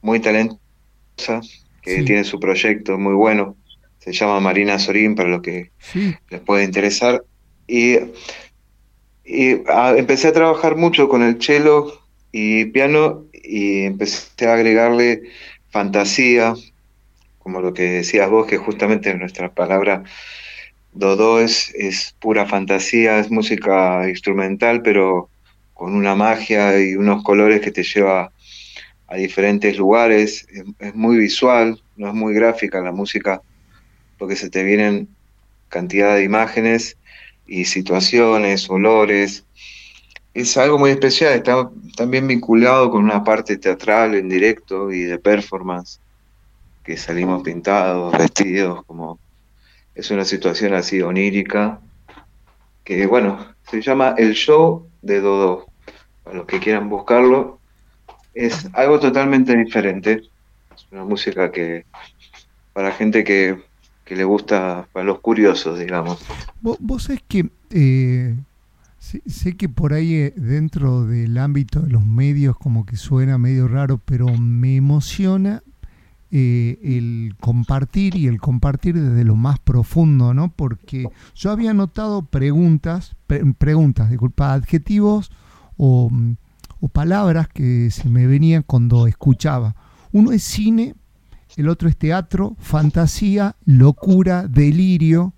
[0.00, 1.42] muy talentosa
[1.82, 3.56] que tiene su proyecto muy bueno.
[4.02, 5.70] Se llama Marina Sorín, para lo que
[6.30, 7.22] les puede interesar.
[7.66, 7.98] Y,
[9.24, 12.00] empecé a trabajar mucho con el cello
[12.32, 15.22] y piano y empecé a agregarle
[15.70, 16.54] fantasía,
[17.38, 20.02] como lo que decías vos, que justamente nuestra palabra.
[20.92, 25.30] Dodo es, es pura fantasía, es música instrumental, pero
[25.72, 28.32] con una magia y unos colores que te lleva
[29.06, 30.46] a diferentes lugares,
[30.78, 33.42] es, muy visual, no es muy gráfica la música,
[34.22, 35.08] porque se te vienen
[35.68, 36.96] cantidad de imágenes
[37.44, 39.44] y situaciones, olores.
[40.32, 45.18] Es algo muy especial, está también vinculado con una parte teatral en directo y de
[45.18, 45.98] performance,
[46.84, 49.18] que salimos pintados, vestidos, como
[49.96, 51.80] es una situación así onírica,
[52.84, 55.66] que bueno, se llama El Show de Dodo.
[56.22, 57.58] Para los que quieran buscarlo,
[58.34, 60.22] es algo totalmente diferente.
[60.76, 61.86] Es una música que
[62.72, 63.71] para gente que,
[64.10, 66.18] le gusta, para los curiosos, digamos.
[66.60, 68.36] Vos, vos es que eh,
[68.98, 73.68] sé, que por ahí eh, dentro del ámbito de los medios como que suena medio
[73.68, 75.62] raro, pero me emociona
[76.30, 80.52] eh, el compartir y el compartir desde lo más profundo, ¿no?
[80.52, 83.16] Porque yo había notado preguntas,
[83.58, 85.30] preguntas, disculpa, adjetivos
[85.76, 86.34] o mm,
[86.82, 89.76] o palabras que se me venían cuando escuchaba.
[90.10, 90.96] Uno es cine,
[91.56, 95.34] el otro es teatro, fantasía, locura, delirio.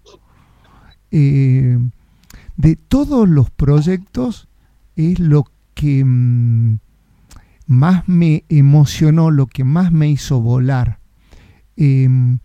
[1.11, 1.79] Eh,
[2.57, 4.49] de todos los proyectos
[4.97, 6.79] es lo que mm,
[7.67, 10.99] más me emocionó, lo que más me hizo volar.
[11.77, 12.39] Em,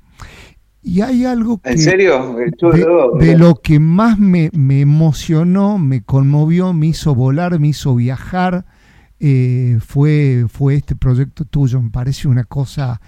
[0.82, 1.72] y hay algo que...
[1.72, 2.36] ¿En serio?
[3.20, 8.66] De, lo que más me, me, emocionó, me conmovió, me hizo volar, me hizo viajar,
[9.20, 11.82] eh, fue, fue este proyecto tuyo.
[11.82, 13.02] Me parece una cosa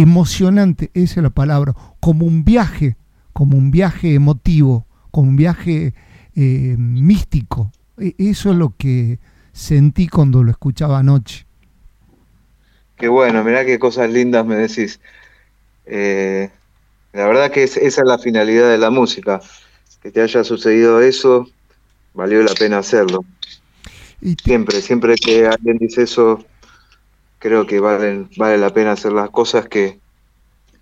[0.00, 2.96] emocionante, esa es la palabra, como un viaje,
[3.32, 5.94] como un viaje emotivo, como un viaje
[6.34, 7.72] eh, místico.
[7.98, 9.18] E, eso es lo que
[9.52, 11.46] sentí cuando lo escuchaba anoche.
[12.96, 15.00] Qué bueno, mirá qué cosas lindas me decís.
[15.86, 16.50] Eh,
[17.12, 19.40] la verdad que esa es la finalidad de la música.
[20.02, 21.48] Que te haya sucedido eso,
[22.14, 23.24] valió la pena hacerlo.
[24.42, 26.44] Siempre, siempre que alguien dice eso,
[27.38, 30.00] creo que vale, vale la pena hacer las cosas que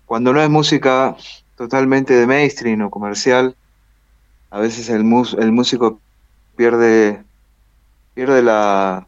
[0.05, 1.15] cuando no es música
[1.57, 3.55] totalmente de mainstream o comercial,
[4.49, 5.01] a veces el,
[5.39, 5.99] el músico
[6.55, 7.23] pierde,
[8.13, 9.07] pierde la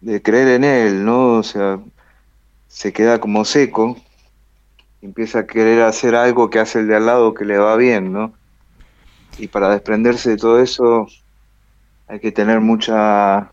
[0.00, 1.34] de creer en él, ¿no?
[1.34, 1.80] O sea,
[2.68, 3.96] se queda como seco,
[5.02, 8.12] empieza a querer hacer algo que hace el de al lado que le va bien,
[8.12, 8.32] ¿no?
[9.38, 11.08] Y para desprenderse de todo eso,
[12.06, 13.52] hay que tener mucha,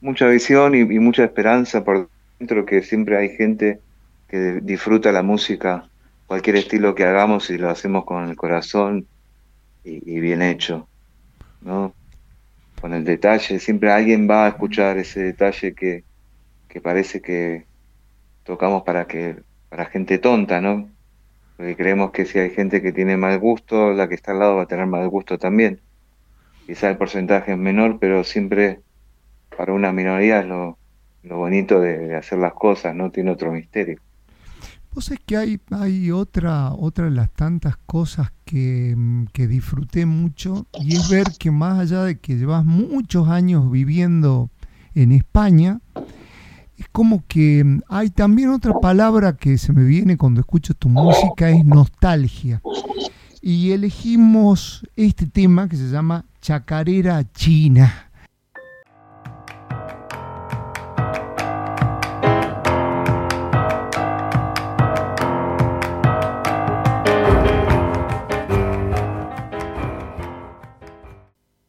[0.00, 3.80] mucha visión y, mucha esperanza por dentro, que siempre hay gente
[4.28, 5.88] que disfruta la música,
[6.26, 9.06] cualquier estilo que hagamos y lo hacemos con el corazón
[9.84, 10.88] y, bien hecho,
[11.60, 11.94] ¿no?
[12.80, 16.04] Con el detalle, siempre alguien va a escuchar ese detalle que,
[16.68, 17.64] que parece que
[18.44, 19.36] tocamos para que
[19.68, 20.88] para gente tonta, ¿no?
[21.56, 24.56] Porque creemos que si hay gente que tiene mal gusto, la que está al lado
[24.56, 25.80] va a tener mal gusto también
[26.66, 28.80] quizá el porcentaje es menor, pero siempre
[29.56, 30.78] para una minoría es lo,
[31.22, 33.98] bonito de, hacer las cosas, no tiene otro misterio.
[34.94, 38.96] Vos es que hay, hay otra, otra de las tantas cosas que,
[39.32, 44.50] que disfruté mucho y es ver que más allá de que llevas muchos años viviendo
[44.94, 45.80] en España,
[46.76, 51.50] es como que hay también otra palabra que se me viene cuando escucho tu música,
[51.50, 52.60] es nostalgia.
[53.40, 58.05] Y elegimos este tema que se llama Chacarera China.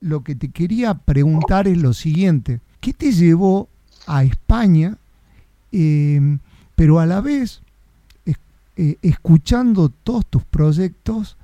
[0.08, 3.68] Lo que te quería preguntar es lo siguiente, ¿qué te llevó
[4.06, 4.98] a España,
[5.74, 6.38] eh,
[6.76, 7.62] pero a la vez,
[8.26, 11.36] eh, escuchando todos tus proyectos,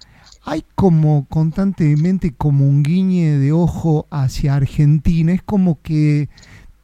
[0.45, 6.29] hay como constantemente como un guiñe de ojo hacia Argentina, es como que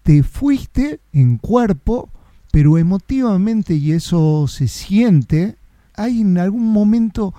[0.03, 2.09] te fuiste en cuerpo,
[2.51, 5.55] pero emotivamente, y eso se siente,
[5.95, 7.33] hay en algún momento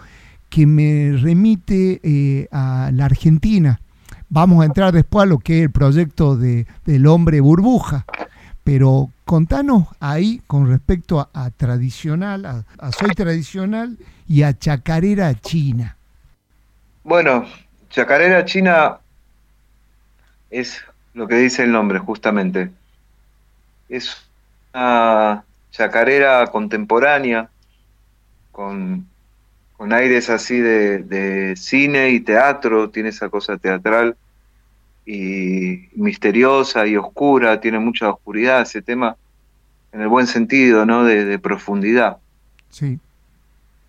[0.49, 3.80] que me remite eh, a la Argentina.
[4.33, 8.07] Vamos a entrar después a lo que es el proyecto de, del hombre burbuja,
[8.62, 12.47] pero contanos ahí con respecto a, tradicional,
[12.78, 15.97] a, soy tradicional y a chacarera china.
[17.03, 17.45] Bueno,
[17.89, 18.99] chacarera china
[20.49, 20.81] es
[21.14, 22.70] lo que dice el nombre justamente.
[23.89, 24.16] Es
[24.72, 27.51] una chacarera contemporánea
[28.53, 29.09] con,
[29.91, 34.16] aires así de, de cine y teatro, tiene esa cosa teatral
[35.13, 39.17] y misteriosa y oscura, tiene mucha oscuridad ese tema,
[39.91, 41.03] en el buen sentido, ¿no?
[41.03, 42.19] De, profundidad.
[42.69, 43.01] Sí.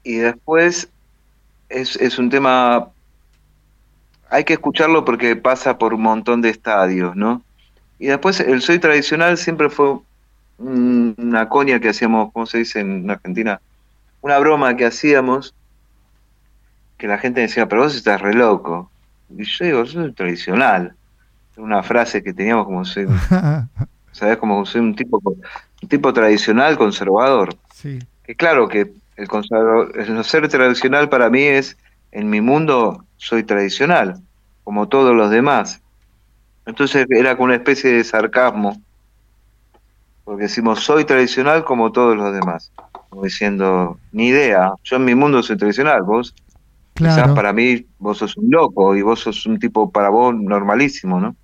[0.04, 0.90] Y después
[1.70, 2.88] es, es, un tema,
[4.32, 7.44] hay que escucharlo porque pasa por un montón de estadios, ¿no?
[8.00, 10.00] Y después el soy tradicional siempre fue
[10.58, 13.62] una coña que hacíamos, ¿cómo se dice en Argentina?
[14.22, 15.54] Una broma que hacíamos,
[16.98, 18.90] que la gente decía, pero vos estás re loco.
[19.30, 20.96] Y yo digo, soy tradicional
[21.62, 23.08] una frase que teníamos como soy,
[24.12, 24.38] ¿sabes?
[24.38, 27.56] Como soy un tipo, un tipo tradicional, conservador.
[27.74, 28.00] Sí.
[28.24, 31.78] Que claro que el, conservador, el ser tradicional para mí es,
[32.12, 34.20] en mi mundo soy tradicional,
[34.64, 35.82] como todos los demás.
[36.66, 38.82] Entonces era como una especie de sarcasmo,
[40.24, 42.72] porque decimos soy tradicional como todos los demás,
[43.10, 46.34] como diciendo, ni idea, yo en mi mundo soy tradicional, vos
[46.94, 51.20] Quizás para mí vos sos un loco y vos sos un tipo para vos normalísimo,
[51.20, 51.36] ¿no?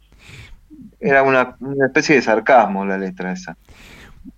[0.99, 3.57] Era una, especie de sarcasmo la letra esa.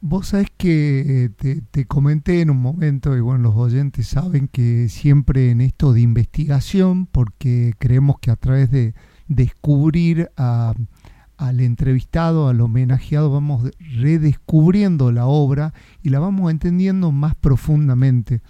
[0.01, 4.88] Vos sabés que eh, te, comenté en un momento, y bueno, los oyentes saben que
[4.88, 8.93] siempre en esto de investigación, porque creemos que a través de
[9.28, 18.41] descubrir al entrevistado, al homenajeado, vamos redescubriendo la obra y la vamos entendiendo más profundamente.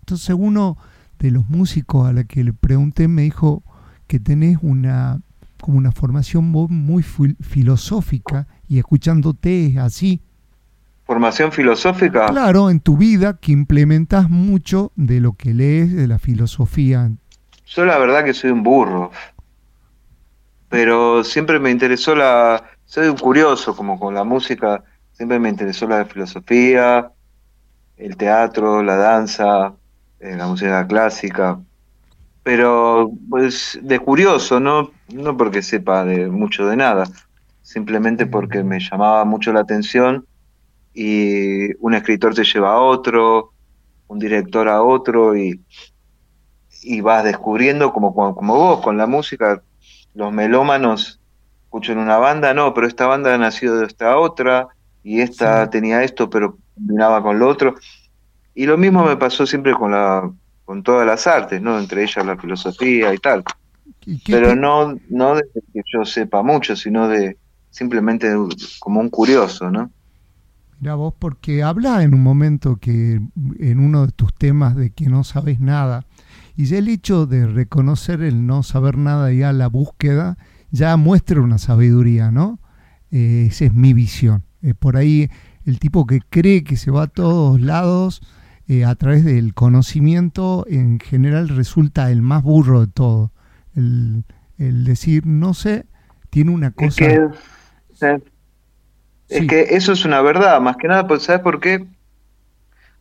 [0.00, 0.76] Entonces uno
[1.18, 3.62] de los músicos a la que le pregunté me dijo
[4.06, 5.20] que tenés una
[5.60, 10.20] como una formación muy filosófica y escuchándote así.
[11.04, 12.26] ¿Formación filosófica?
[12.26, 17.10] Claro, en tu vida que implementas mucho de lo que lees de la filosofía.
[17.66, 19.10] Yo la verdad que soy un burro,
[20.68, 22.62] pero siempre me interesó la...
[22.84, 24.82] Soy un curioso como con la música,
[25.12, 27.10] siempre me interesó la filosofía,
[27.98, 29.74] el teatro, la danza,
[30.20, 31.58] eh, la música clásica,
[32.42, 37.04] pero pues de curioso, no, no porque sepa de mucho de nada,
[37.62, 40.26] simplemente porque me llamaba mucho la atención
[40.94, 43.52] y un escritor te lleva a otro,
[44.08, 45.60] un director a otro y,
[46.82, 49.62] y vas descubriendo como, como vos con la música,
[50.14, 51.20] los melómanos
[51.64, 54.68] escuchan una banda, no, pero esta banda ha nacido de esta otra
[55.04, 57.74] y esta tenía esto, pero combinaba con lo otro
[58.54, 60.30] y lo mismo me pasó siempre con la
[60.64, 61.78] con todas las artes, ¿no?
[61.78, 63.42] Entre ellas la filosofía y tal.
[64.26, 67.36] Pero no no de que yo sepa mucho, sino de
[67.70, 68.34] simplemente
[68.78, 69.90] como un curioso, ¿no?
[70.80, 73.20] Mira vos, porque habla en un momento que
[73.58, 76.04] en uno de tus temas de que no sabes nada,
[76.56, 80.38] y ya el hecho de reconocer el no saber nada y a la búsqueda,
[80.70, 82.58] ya muestra una sabiduría, ¿no?
[83.10, 84.44] Eh, esa es mi visión.
[84.62, 85.30] Eh, por ahí
[85.64, 88.22] el tipo que cree que se va a todos lados,
[88.68, 93.32] eh, a través del conocimiento en general resulta el más burro de todo.
[93.78, 95.86] El, decir no sé
[96.30, 97.30] tiene una cosa...
[99.28, 101.86] Es que, eso es una verdad, más que nada, pues, ¿sabes por qué?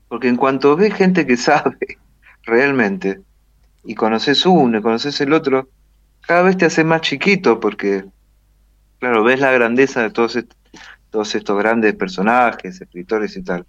[0.09, 1.77] Porque en cuanto ves gente que sabe
[2.43, 3.21] realmente,
[3.83, 5.69] y conoces uno y conoces el otro,
[6.21, 8.03] cada vez te hace más chiquito porque
[8.99, 10.37] claro, ves la grandeza de todos,
[11.09, 13.65] todos estos grandes personajes, escritores y tal.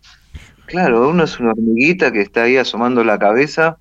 [0.67, 3.79] Claro, uno es una hormiguita que está ahí asomando la cabeza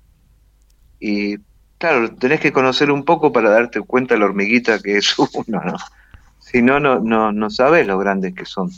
[1.00, 1.36] y
[1.78, 5.62] claro, tenés que conocer un poco para darte cuenta de la hormiguita que es uno,
[5.64, 5.76] ¿no?
[6.40, 8.70] Si no, no, no, no sabes lo grandes que son.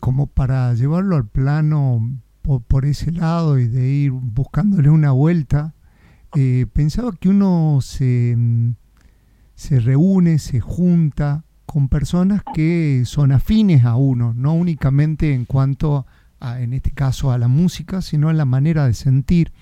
[0.00, 2.00] Como para llevarlo al plano
[2.68, 5.74] por, ese lado y de ir buscándole una vuelta,
[6.36, 8.36] eh, pensaba que uno se,
[9.54, 16.06] se reúne, se junta con personas que son afines a uno, no únicamente en cuanto
[16.40, 19.52] en este caso a la música, sino a la manera de sentir.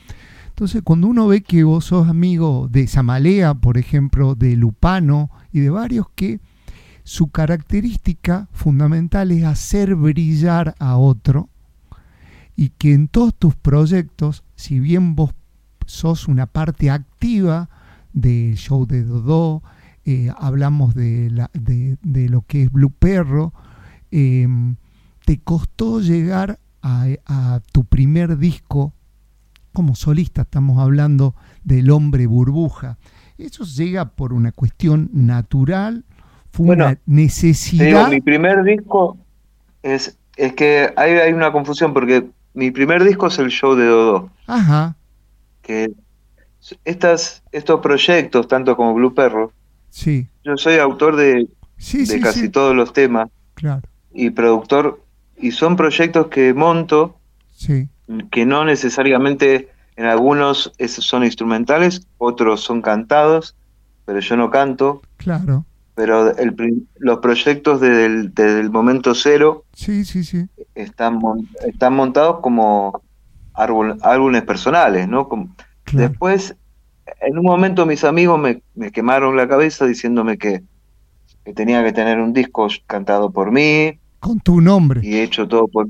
[0.49, 5.61] Entonces, cuando uno ve que vos sos amigo de Samalea, por ejemplo, de Lupano y
[5.61, 6.41] de varios que
[7.05, 11.49] su característica fundamental es hacer brillar a otro
[12.55, 15.33] y que en todos tus proyectos, si bien vos
[15.87, 17.71] sos una parte activa
[18.13, 19.63] del show de Dodó,
[20.05, 23.53] eh, hablamos de, la, de, lo que es Blue Perro,
[24.11, 24.47] eh,
[25.25, 28.93] te costó llegar a, tu primer disco
[29.73, 32.99] como solista, estamos hablando del hombre burbuja.
[33.39, 36.05] ¿Eso llega por una cuestión natural?
[36.51, 38.11] ¿Fue una necesidad?
[38.11, 39.17] mi primer disco
[39.83, 43.87] es, es que hay, hay una confusión porque mi primer disco es el show de
[43.87, 44.31] Dodo.
[44.47, 44.97] Ajá.
[45.63, 45.93] Que
[46.85, 49.53] estas, estos proyectos, tanto como Blue Perro,
[49.93, 50.27] sí.
[50.43, 51.49] yo soy autor de,
[51.93, 53.29] de casi todos los temas.
[53.55, 53.83] Claro.
[54.13, 55.03] Y productor
[55.37, 57.19] y son proyectos que monto,
[58.31, 63.55] que no necesariamente en algunos son instrumentales, otros son cantados,
[64.05, 65.03] pero yo no canto.
[65.17, 65.67] Claro.
[65.95, 66.33] Pero
[66.99, 70.49] los proyectos desde el, momento cero sí, sí, sí.
[70.75, 71.21] Están,
[71.67, 73.03] están montados como
[73.53, 75.29] álbumes personales, ¿no?
[75.93, 76.57] Después,
[77.21, 80.63] en un momento mis amigos me, quemaron la cabeza diciéndome que,
[81.45, 85.01] que tenía que tener un disco cantado por mí, con tu nombre.
[85.03, 85.89] Y he hecho todo por,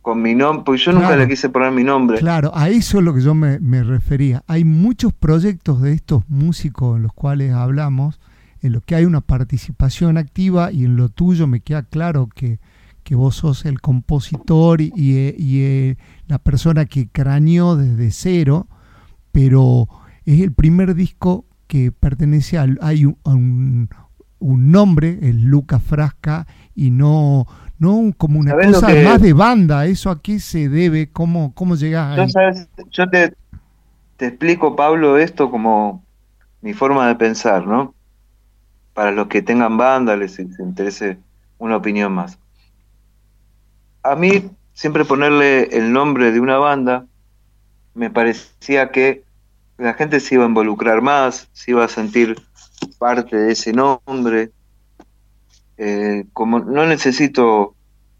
[0.00, 2.18] con mi nombre, porque yo nunca le quise poner mi nombre.
[2.18, 4.44] Claro, a eso es lo que yo me, refería.
[4.46, 8.20] Hay muchos proyectos de estos músicos en los cuales hablamos,
[8.62, 12.60] en los que hay una participación activa y en lo tuyo me queda claro que,
[13.02, 15.96] que vos sos el compositor y, y, eh,
[16.28, 18.68] la persona que craneó desde cero,
[19.32, 19.88] pero
[20.34, 23.88] es el primer disco que pertenece a, hay un,
[24.38, 27.46] un nombre, es Luca Frasca, y no,
[27.78, 29.86] no como una cosa más de banda.
[29.86, 31.10] ¿Eso a qué se debe?
[31.10, 32.66] ¿Cómo, cómo llegas ahí?
[32.90, 33.34] Yo, te,
[34.16, 36.04] te explico, Pablo, esto como
[36.60, 37.94] mi forma de pensar, ¿no?
[38.92, 41.18] Para los que tengan banda, les, les interese
[41.56, 42.38] una opinión más.
[44.02, 47.06] A mí, siempre ponerle el nombre de una banda,
[47.94, 49.24] me parecía que
[49.78, 52.36] la gente se iba a involucrar más, se iba a sentir
[52.98, 54.50] parte de ese nombre.
[55.76, 57.76] Eh, como no necesito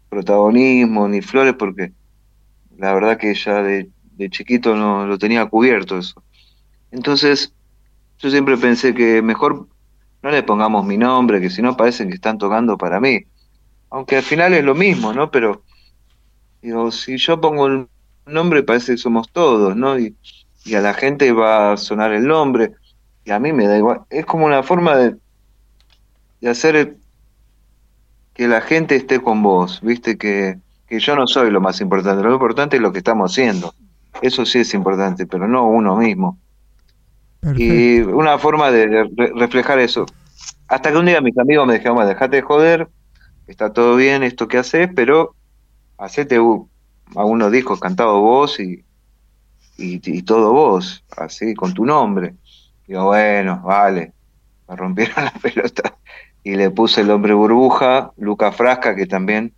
[0.07, 1.91] protagonismo ni flores porque
[2.77, 3.91] la verdad que ya de,
[4.29, 6.23] chiquito no lo tenía cubierto eso.
[6.91, 7.53] Entonces,
[8.17, 9.67] yo siempre pensé que mejor
[10.23, 13.25] no le pongamos mi nombre, que si no parecen que están tocando para mí.
[13.89, 15.29] Aunque al final es lo mismo, ¿no?
[15.29, 15.63] Pero,
[16.61, 17.87] digo, si yo pongo el
[18.25, 19.99] nombre parece que somos todos, ¿no?
[19.99, 20.15] Y,
[20.65, 22.73] y a la gente va a sonar el nombre
[23.25, 24.01] y a mí me da igual.
[24.09, 25.15] Es como una forma de,
[26.41, 26.97] de hacer
[28.33, 30.57] que la gente esté con vos, viste que,
[30.87, 33.73] que yo no soy lo más importante, lo importante es lo que estamos haciendo.
[34.21, 36.37] Eso sí es importante, pero no uno mismo.
[37.55, 40.05] Y una forma de, reflejar eso.
[40.67, 42.89] Hasta que un día mis amigos me dijeron, dejate de joder,
[43.47, 45.35] está todo bien esto que haces, pero
[45.97, 46.39] hacete
[47.15, 48.83] algunos discos cantados vos y,
[49.79, 52.35] y, todo vos, así, con tu nombre.
[52.87, 54.13] Digo, bueno, vale,
[54.67, 55.97] me rompieron la pelota.
[56.43, 59.53] Y le puse el hombre burbuja, Luca Frasca, que también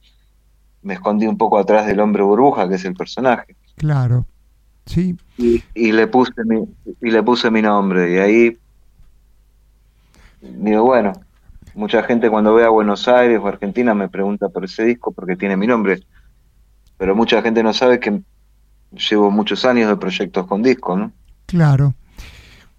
[0.82, 3.56] me escondí un poco atrás del hombre burbuja, que es el personaje.
[3.76, 4.26] Claro,
[4.86, 5.16] sí.
[5.38, 6.64] Y, le puse mi,
[7.02, 8.58] y le puse mi nombre, y ahí
[10.42, 11.14] digo, bueno,
[11.76, 15.36] mucha gente cuando ve a Buenos Aires o Argentina me pregunta por ese disco porque
[15.36, 16.02] tiene mi nombre,
[16.98, 18.22] pero mucha gente no sabe que
[18.92, 21.12] llevo muchos años de proyectos con disco, ¿no?
[21.46, 21.96] Claro.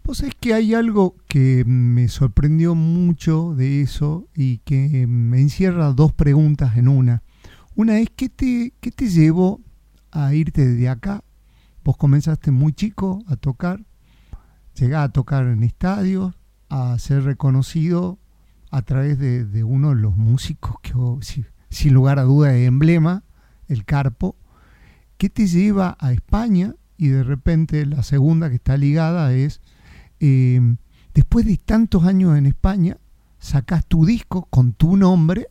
[0.02, 5.92] Pues es que hay algo que me sorprendió mucho de eso y que me encierra
[5.92, 7.22] dos preguntas en una.
[7.76, 9.60] Una es, ¿qué te, qué te llevó
[10.10, 11.22] a irte de acá?
[11.84, 13.80] Vos comenzaste muy chico a tocar,
[14.74, 16.34] llegás a tocar en estadios,
[16.68, 18.18] a ser reconocido
[18.70, 20.94] a través de, uno de los músicos que,
[21.68, 23.22] sin lugar a duda, es emblema,
[23.68, 24.36] el Carpo,
[25.22, 26.74] ¿qué te lleva a España?
[26.96, 29.60] Y de repente la segunda que está ligada es,
[30.18, 30.78] em,
[31.14, 32.98] después de tantos años en España,
[33.38, 35.46] sacas tu disco con tu nombre,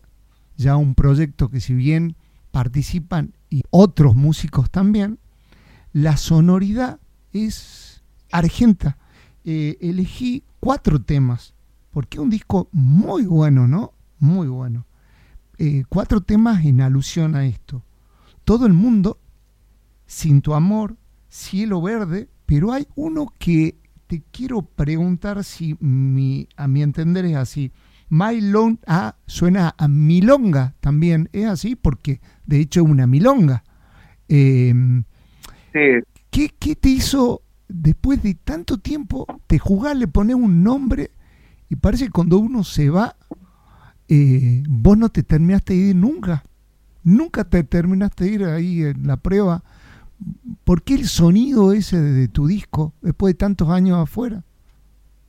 [0.58, 2.18] ya un proyecto que si bien
[2.52, 5.20] participan y otros músicos también,
[5.94, 7.00] la sonoridad
[7.32, 8.98] es argenta.
[9.46, 11.54] Eh, elegí cuatro temas,
[11.92, 13.94] porque un disco muy bueno, ¿no?
[14.20, 14.86] Muy bueno.
[15.58, 17.86] Eh, cuatro temas en alusión a esto.
[18.44, 19.22] Todo el mundo,
[20.12, 20.98] sin tu amor,
[21.30, 27.38] cielo verde, pero hay uno que te quiero preguntar si mi, a mi entender es
[27.38, 27.72] así.
[28.10, 33.64] My Long ah, suena a milonga también, es así porque de hecho es una milonga.
[34.28, 35.06] Em,
[35.72, 41.12] ¿qué, ¿qué, te hizo después de tanto tiempo de jugar, le pones un nombre
[41.70, 43.16] y parece que cuando uno se va,
[44.10, 46.44] eh, vos no te terminaste de ir nunca.
[47.02, 49.64] Nunca te terminaste de ir ahí en la prueba.
[50.64, 54.44] ¿Por qué el sonido ese de, tu disco después de tantos años afuera?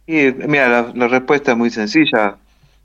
[0.06, 2.36] Y mira, la, respuesta es muy sencilla.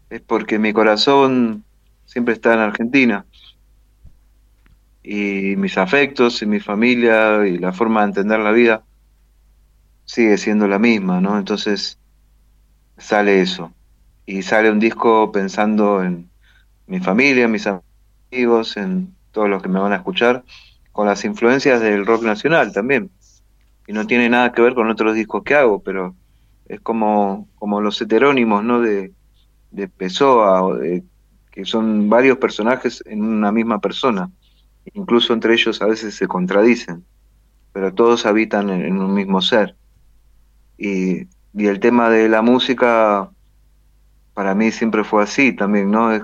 [0.09, 1.63] Es porque mi corazón
[2.05, 3.25] siempre está en Argentina.
[5.03, 8.83] Y mis afectos y mi familia y la forma de entender la vida
[10.05, 11.37] sigue siendo la misma, ¿no?
[11.37, 11.99] Entonces
[12.97, 13.73] sale eso.
[14.25, 16.29] Y sale un disco pensando en
[16.87, 20.43] mi familia, mis amigos, en todos los que me van a escuchar,
[20.97, 23.11] con las influencias del rock nacional también.
[23.85, 26.15] Y no tiene nada que ver con otros discos que hago, pero
[26.65, 28.81] es como, como los heterónimos, ¿no?
[28.81, 29.13] De,
[29.69, 30.75] de Pessoa,
[31.51, 34.31] que son varios personajes en una misma persona.
[34.95, 37.05] Incluso entre ellos a veces se contradicen,
[37.73, 39.75] pero todos habitan en un mismo ser.
[40.79, 43.29] Y, el tema de la música
[44.33, 46.11] para mí siempre fue así también, ¿no?
[46.11, 46.23] Es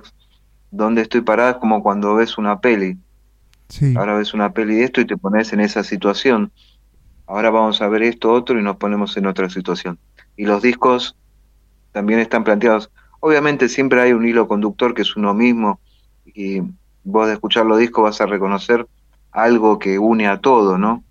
[0.72, 2.98] donde estoy parada es como cuando ves una peli.
[3.96, 6.52] Ahora ves una peli de esto y te pones en esa situación.
[7.26, 9.98] Ahora vamos a ver esto otro y nos ponemos en otra situación.
[10.36, 11.16] Y los discos
[11.92, 12.92] también están planteados.
[13.20, 15.80] Obviamente siempre hay un hilo conductor que es uno mismo
[16.26, 16.62] y
[17.04, 18.88] vos de escuchar los discos vas a reconocer
[19.32, 21.04] algo que une a todo, ¿no?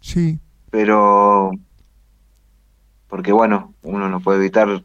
[0.00, 0.38] Sí.
[0.70, 1.52] Pero
[3.08, 4.84] porque bueno, uno no puede evitar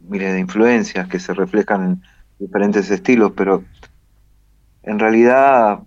[0.00, 2.02] miles de influencias que se reflejan en
[2.38, 3.64] diferentes estilos, pero
[4.82, 5.80] en realidad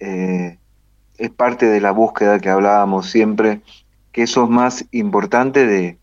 [0.00, 0.58] eh,
[1.16, 3.60] es parte de la búsqueda que hablábamos siempre,
[4.12, 5.98] que eso es más importante de...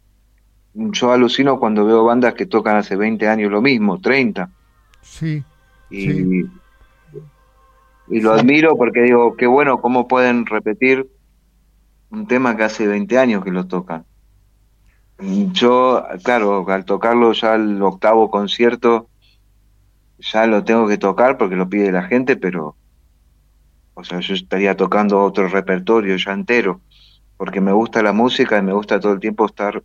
[0.73, 4.49] Yo alucino cuando veo bandas que tocan hace 20 años lo mismo, 30.
[5.01, 5.41] Sí.
[5.89, 6.41] Y,
[8.09, 11.09] y lo admiro porque digo, qué bueno cómo pueden repetir
[12.09, 14.05] un tema que hace 20 años que lo tocan.
[15.17, 19.07] Yo, claro, al tocarlo ya el octavo concierto,
[20.19, 22.75] ya lo tengo que tocar porque lo pide la gente, pero,
[23.95, 26.81] o sea, yo estaría tocando otro repertorio ya entero,
[27.37, 29.81] porque me gusta la música y me gusta todo el tiempo estar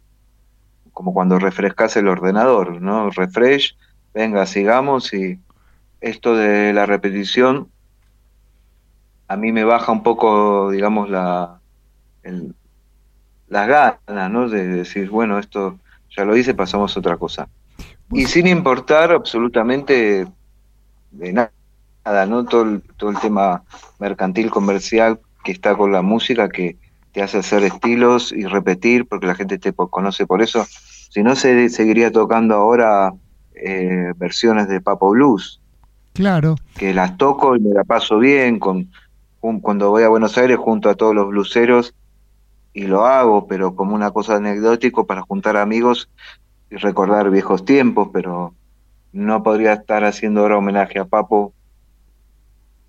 [0.92, 3.10] como cuando refrescas el ordenador, ¿no?
[3.10, 3.76] Refresh,
[4.12, 5.38] venga, sigamos y
[6.00, 7.68] esto de la repetición
[9.28, 11.60] a mí me baja un poco, digamos, la,
[12.24, 12.52] el,
[13.46, 14.48] las ganas, ¿no?
[14.48, 15.78] De decir, bueno, esto
[16.16, 17.48] ya lo hice, pasamos a otra cosa.
[18.10, 20.26] Y sin importar absolutamente
[21.12, 21.52] de nada,
[22.04, 22.44] ¿no?
[22.44, 23.62] Todo el, todo el tema
[23.98, 26.76] mercantil, comercial que está con la música, que
[27.12, 30.66] te hace hacer estilos y repetir, porque la gente te conoce por eso.
[31.10, 33.12] Si no, se seguiría tocando ahora
[33.54, 35.60] eh, versiones de Papo Blues.
[36.12, 36.56] Claro.
[36.76, 38.90] Que las toco y me la paso bien con,
[39.62, 41.94] cuando voy a Buenos Aires junto a todos los bluseros
[42.72, 46.08] y lo hago, pero como una cosa anecdótico para juntar amigos
[46.70, 48.54] y recordar viejos tiempos, pero
[49.12, 51.52] no podría estar haciendo ahora homenaje a Papo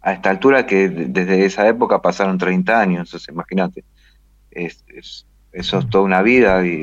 [0.02, 3.84] a esta altura que desde esa época pasaron 30 años, entonces imagínate,
[4.49, 4.84] es,
[5.52, 6.82] eso es toda una vida y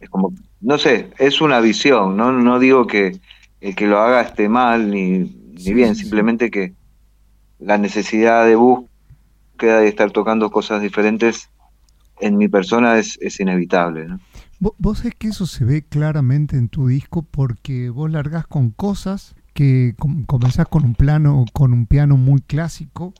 [0.00, 3.18] es como, no sé, es una visión, no, no digo que
[3.60, 6.74] el que lo haga esté mal ni, ni bien, simplemente que
[7.58, 11.50] la necesidad de búsqueda de estar tocando cosas diferentes
[12.20, 14.06] en mi persona es, es inevitable.
[14.06, 14.20] ¿no?
[14.60, 19.34] Vos sabés que eso se ve claramente en tu disco porque vos largás con cosas
[19.58, 19.96] que
[20.28, 23.12] comenzás con un plano, con un piano muy clásico.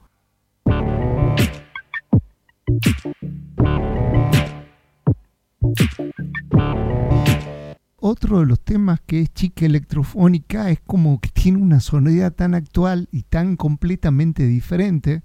[7.96, 12.54] Otro de los temas que es chica electrofónica es como que tiene una sonoridad tan
[12.54, 15.24] actual y tan completamente diferente,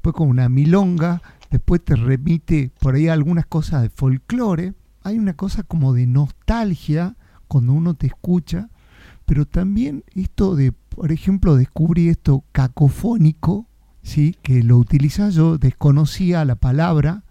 [0.00, 5.34] pues con una milonga después te remite por ahí algunas cosas de folclore, hay una
[5.34, 8.70] cosa como de nostalgia cuando uno te escucha,
[9.34, 13.66] pero también esto de, por ejemplo, descubrí esto cacofónico
[14.00, 14.36] ¿sí?
[14.42, 17.24] que lo utilizas, yo desconocía la palabra,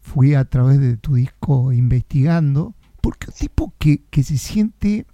[0.00, 5.04] fui a través de tu disco investigando, porque un tipo que, que se siente,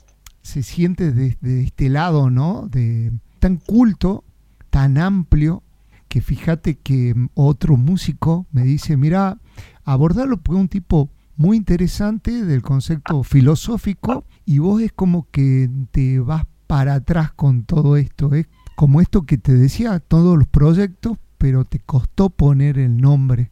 [0.40, 2.68] se siente desde este lado, ¿no?
[2.70, 4.22] De, tan culto,
[4.70, 5.64] tan amplio,
[6.06, 9.40] que fíjate que otro músico me dice, mira,
[9.82, 16.20] abordarlo porque un tipo muy interesante del concepto filosófico y vos es como que te
[16.20, 18.32] vas para atrás con todo esto.
[18.32, 23.50] Es como esto que te decía, todos los proyectos, pero te costó poner el nombre.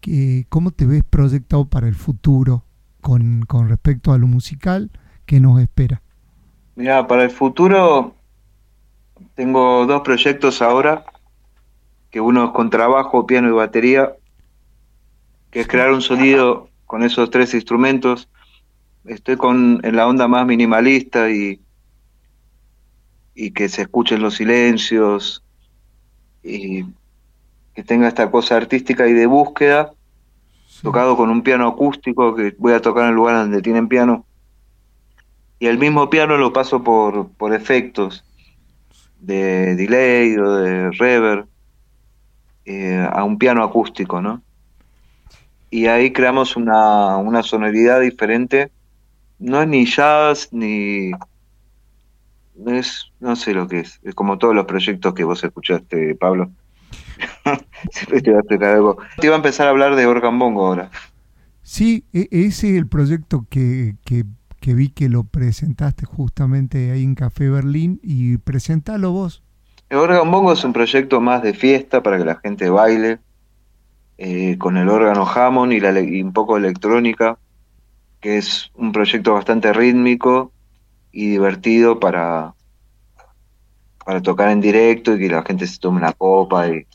[0.00, 2.64] Que, ¿Cómo te ves proyectado para el futuro
[3.00, 4.90] con, con respecto a lo musical?
[5.26, 6.02] ¿Qué nos espera?
[6.74, 8.16] Mira, para el futuro
[9.36, 11.04] tengo dos proyectos ahora,
[12.10, 14.16] que uno es con trabajo, piano y batería,
[15.52, 18.28] que es crear un sonido con esos tres instrumentos.
[19.04, 21.60] Estoy con en la onda más minimalista y,
[23.34, 25.42] y que se escuchen los silencios
[26.42, 26.84] y
[27.74, 29.92] que tenga esta cosa artística y de búsqueda,
[30.82, 34.24] tocado con un piano acústico que voy a tocar en el lugar donde tienen piano.
[35.58, 38.24] Y el mismo piano lo paso por, por efectos
[39.20, 41.46] de delay o de reverb
[42.64, 44.42] eh, a un piano acústico, ¿no?
[45.70, 48.70] Y ahí creamos una, una sonoridad diferente.
[49.40, 51.12] No es ni jazz ni
[52.66, 56.50] es, no sé lo que es, es como todos los proyectos que vos escuchaste, Pablo.
[57.90, 58.98] Siempre te va a explicar algo.
[59.18, 60.90] Te iba a empezar a hablar de Organ Bongo ahora.
[61.62, 64.24] Sí, e, ese es el proyecto que, que,
[64.60, 69.42] que, vi que lo presentaste justamente ahí en Café Berlín y presentalo vos.
[69.88, 73.18] El Organ Bongo es un proyecto más de fiesta para que la gente baile,
[74.18, 77.38] eh, con el órgano Hammond y, la, y un poco electrónica,
[78.20, 80.52] que es un proyecto bastante rítmico
[81.10, 82.54] y divertido para,
[84.04, 86.86] para tocar en directo y que la gente se tome una copa y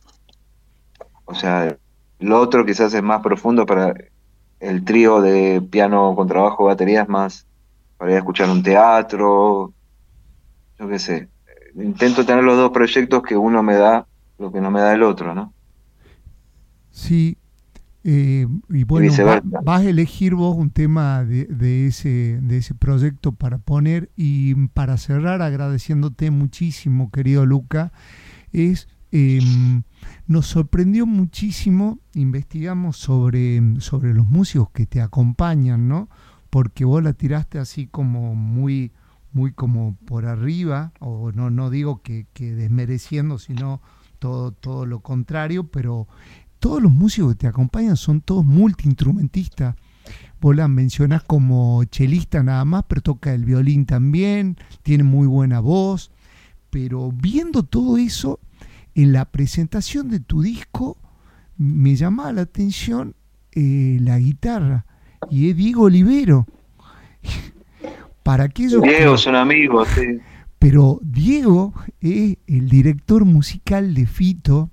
[1.25, 1.75] o sea
[2.19, 3.93] lo otro quizás es más profundo para
[4.59, 7.45] el trío de piano con trabajo batería es más
[7.97, 9.73] para ir a escuchar un teatro
[10.77, 11.29] yo qué sé.
[11.75, 14.05] Intento tener los dos proyectos que uno me da
[14.37, 15.53] lo que no me da el otro no
[16.91, 17.37] sí
[18.07, 19.11] eh, y bueno,
[19.63, 24.97] vas a elegir vos un tema de, ese, de ese proyecto para poner y para
[24.97, 27.91] cerrar agradeciéndote muchísimo, querido Luca,
[28.51, 29.81] es, em,
[30.27, 36.07] nos sorprendió muchísimo, investigamos sobre, sobre los músicos que te acompañan, ¿no?
[36.51, 38.91] Porque vos la tiraste así como muy,
[39.33, 43.81] muy como por arriba, o no, no digo que, que desmereciendo, sino
[44.19, 46.07] todo, todo lo contrario, pero
[46.65, 49.75] todos los músicos que te acompañan son todos multiinstrumentistas.
[50.41, 55.59] Vos la mencionás como chelista nada más, pero toca el violín también, tiene muy buena
[55.59, 56.09] voz.
[56.71, 58.39] Pero viendo todo eso,
[58.95, 60.97] en la presentación de tu disco,
[61.55, 63.13] me llamaba la atención
[63.51, 64.87] eh, la guitarra.
[65.29, 66.47] Y es Diego Olivero.
[68.23, 70.17] Para aquellos Diego son amigos, sí.
[70.57, 74.71] Pero Diego es el director musical de Fito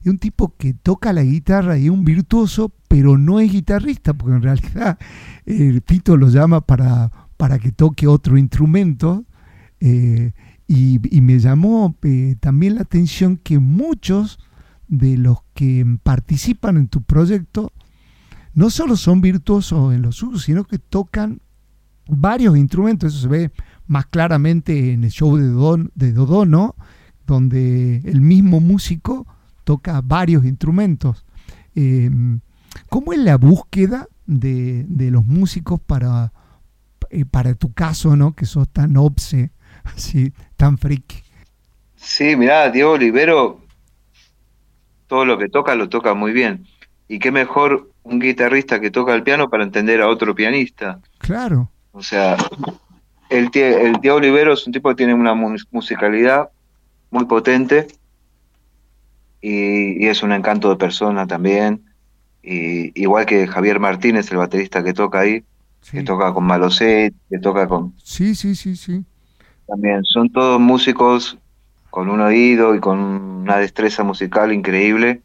[0.00, 4.14] es un tipo que toca la guitarra y es un virtuoso, pero no es guitarrista,
[4.14, 4.98] porque en realidad
[5.46, 9.24] el Pito lo llama para, para que toque otro instrumento.
[9.80, 10.32] Eh,
[10.66, 14.38] y, me llamó eh, también la atención que muchos
[14.86, 17.72] de los que participan en tu proyecto
[18.52, 21.40] no solo son virtuosos en los usos, sino que tocan
[22.06, 23.12] varios instrumentos.
[23.12, 23.52] Eso se ve
[23.86, 26.74] más claramente en el show de, Don, de Dodono,
[27.26, 29.26] donde el mismo músico
[29.68, 31.26] toca varios instrumentos.
[31.74, 32.08] Eh,
[32.88, 36.32] ¿Cómo es la búsqueda de, los músicos para,
[37.10, 38.34] eh, para tu caso, ¿no?
[38.34, 39.50] que sos tan obse,
[39.84, 41.22] así, tan freak?
[41.96, 43.60] Sí, mirá, Diego Olivero,
[45.06, 46.66] todo lo que toca lo toca muy bien.
[47.06, 50.98] Y qué mejor un guitarrista que toca el piano para entender a otro pianista.
[51.18, 51.70] Claro.
[51.92, 52.38] O sea,
[53.28, 56.48] el, el Diego Olivero es un tipo que tiene una musicalidad
[57.10, 57.86] muy potente
[59.40, 61.84] y, es un encanto de persona también.
[62.42, 65.44] Y, igual que Javier Martínez, el baterista que toca ahí,
[65.90, 67.94] que toca con Maloset, que toca con...
[68.02, 69.04] Sí, sí, sí, sí.
[69.66, 71.38] También son todos músicos
[71.90, 75.22] con un oído y con una destreza musical increíble,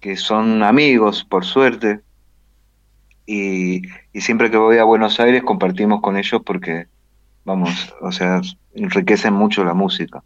[0.00, 2.00] que son amigos, por suerte.
[3.26, 3.82] Y,
[4.12, 6.86] y siempre que voy a Buenos Aires compartimos con ellos porque,
[7.44, 8.40] vamos, o sea,
[8.74, 10.22] enriquecen mucho la música.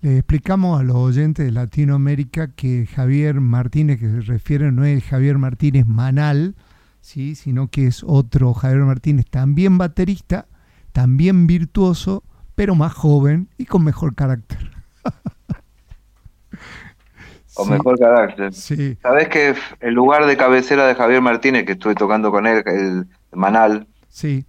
[0.00, 5.02] Le explicamos a los oyentes de Latinoamérica que Javier Martínez, que se refiere, no es
[5.02, 6.54] Javier Martínez Manal,
[7.00, 7.34] ¿sí?
[7.34, 10.46] sino que es otro Javier Martínez, también baterista,
[10.92, 12.22] también virtuoso,
[12.54, 14.70] pero más joven y con mejor carácter.
[17.56, 18.54] o mejor carácter.
[18.54, 18.96] Sí.
[19.02, 23.08] Sabés que el lugar de cabecera de Javier Martínez, que estuve tocando con él, el
[23.32, 24.44] Manal, Sí.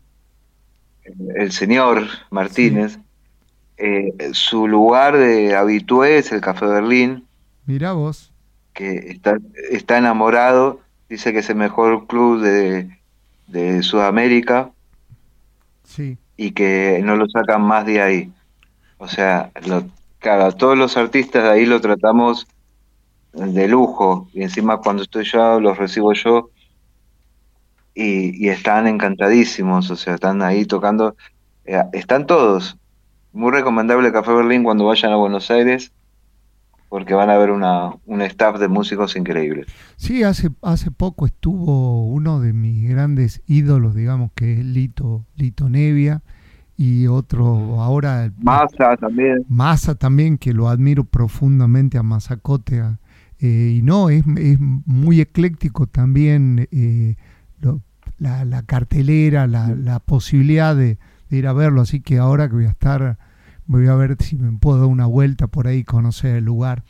[1.36, 3.00] el señor Martínez,
[3.80, 7.26] eh, su lugar de habitué es el Café Berlín,
[7.66, 8.32] Mirá vos.
[8.74, 9.38] que está,
[9.72, 12.90] está enamorado, dice que es el mejor club de,
[13.48, 14.72] de Sudamérica
[15.84, 16.18] Sí.
[16.38, 18.32] y que no lo sacan más de ahí.
[18.98, 19.86] O sea, lo,
[20.20, 22.48] claro, todos los artistas de ahí lo tratamos
[23.34, 26.50] de lujo y encima cuando estoy yo los recibo yo
[27.94, 31.16] y, y están encantadísimos, o sea, están ahí tocando,
[31.66, 32.78] eh, están todos.
[33.34, 35.92] Muy recomendable Café Berlín cuando vayan a Buenos Aires
[36.90, 39.68] porque van a ver una, un staff de músicos increíbles.
[39.96, 45.70] Sí, hace, hace poco estuvo uno de mis grandes ídolos, digamos, que es Lito, Lito
[45.70, 46.24] Nevia,
[46.78, 49.46] y otro ahora Massa también.
[49.50, 52.80] Massa también, que lo admiro profundamente a Mazacote.
[52.82, 53.00] a-
[53.40, 57.16] eh, y no, es, es muy ecléctico también eh,
[57.62, 57.82] lo-
[58.18, 60.98] la, la cartelera, la, la posibilidad de,
[61.30, 61.82] de ir a verlo.
[61.82, 63.18] Así que ahora que voy a estar,
[63.66, 66.84] voy a ver si me puedo dar una vuelta por ahí, conocer el lugar.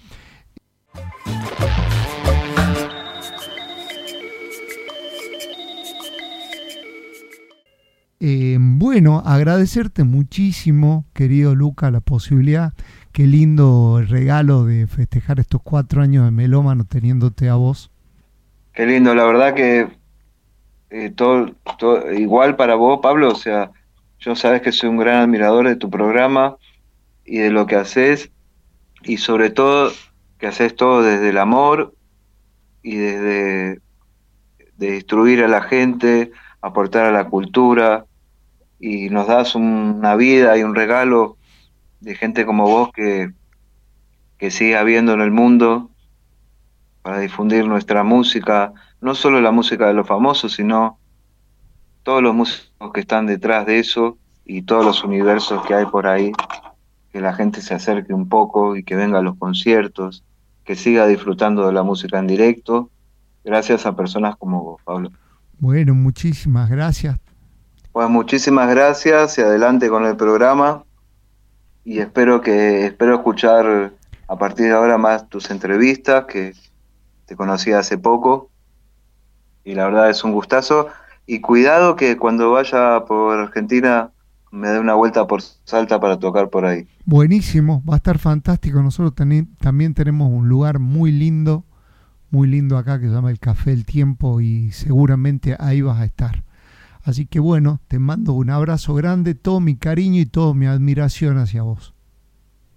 [8.21, 12.73] Eh, bueno, agradecerte muchísimo, querido Luca, la posibilidad.
[13.13, 17.91] Qué lindo regalo de festejar estos cuatro años de melómano teniéndote a vos.
[18.73, 19.87] Qué lindo, la verdad que
[20.89, 23.71] eh, todo, todo- igual para vos, Pablo, o sea,
[24.19, 26.57] yo sabes que soy un gran admirador de tu programa
[27.25, 28.31] y de lo que haces
[29.03, 29.91] y sobre todo
[30.37, 31.93] que haces todo desde el amor
[32.81, 33.81] y desde
[34.77, 38.05] de instruir a la gente, aportar a la cultura
[38.79, 41.37] y nos das una vida y un regalo
[41.99, 43.31] de gente como vos que,
[44.37, 45.89] que sigue habiendo en el mundo
[47.01, 50.97] para difundir nuestra música, no solo la música de los famosos, sino
[52.09, 56.07] todos los músicos que están detrás de eso y todos los universos que hay por
[56.07, 56.31] ahí,
[57.13, 60.23] que la gente se acerque un poco y que venga a los conciertos,
[60.63, 62.89] que siga disfrutando de la música en directo,
[63.45, 65.11] gracias a personas como vos, Pablo.
[65.59, 67.15] Bueno, muchísimas gracias.
[67.91, 70.83] Pues muchísimas gracias y adelante con el programa
[71.85, 73.93] y espero que espero escuchar
[74.27, 76.53] a partir de ahora más tus entrevistas que
[77.27, 78.49] te conocí hace poco
[79.63, 80.87] y la verdad es un gustazo
[81.29, 84.09] y cuidado que cuando vaya por Argentina
[84.49, 86.87] me dé una vuelta por Salta para tocar por ahí.
[87.05, 88.81] Buenísimo, va a estar fantástico.
[88.81, 91.65] Nosotros también tenemos un lugar muy lindo,
[92.31, 96.05] muy lindo acá que se llama el Café El Tiempo y seguramente ahí vas a
[96.05, 96.43] estar.
[97.03, 101.37] Así que bueno, te mando un abrazo grande, todo mi cariño y toda mi admiración
[101.37, 101.93] hacia vos.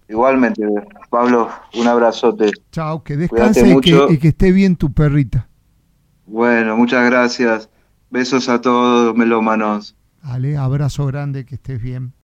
[0.07, 0.63] Igualmente,
[1.09, 2.51] Pablo, un abrazote.
[2.71, 4.11] Chao, que descanse y que, mucho.
[4.11, 5.47] y que esté bien tu perrita.
[6.27, 7.67] Bueno, muchas gracias.
[8.13, 9.95] Besos a todos, melómanos.
[10.21, 12.13] Vale, abrazo grande, que estés bien.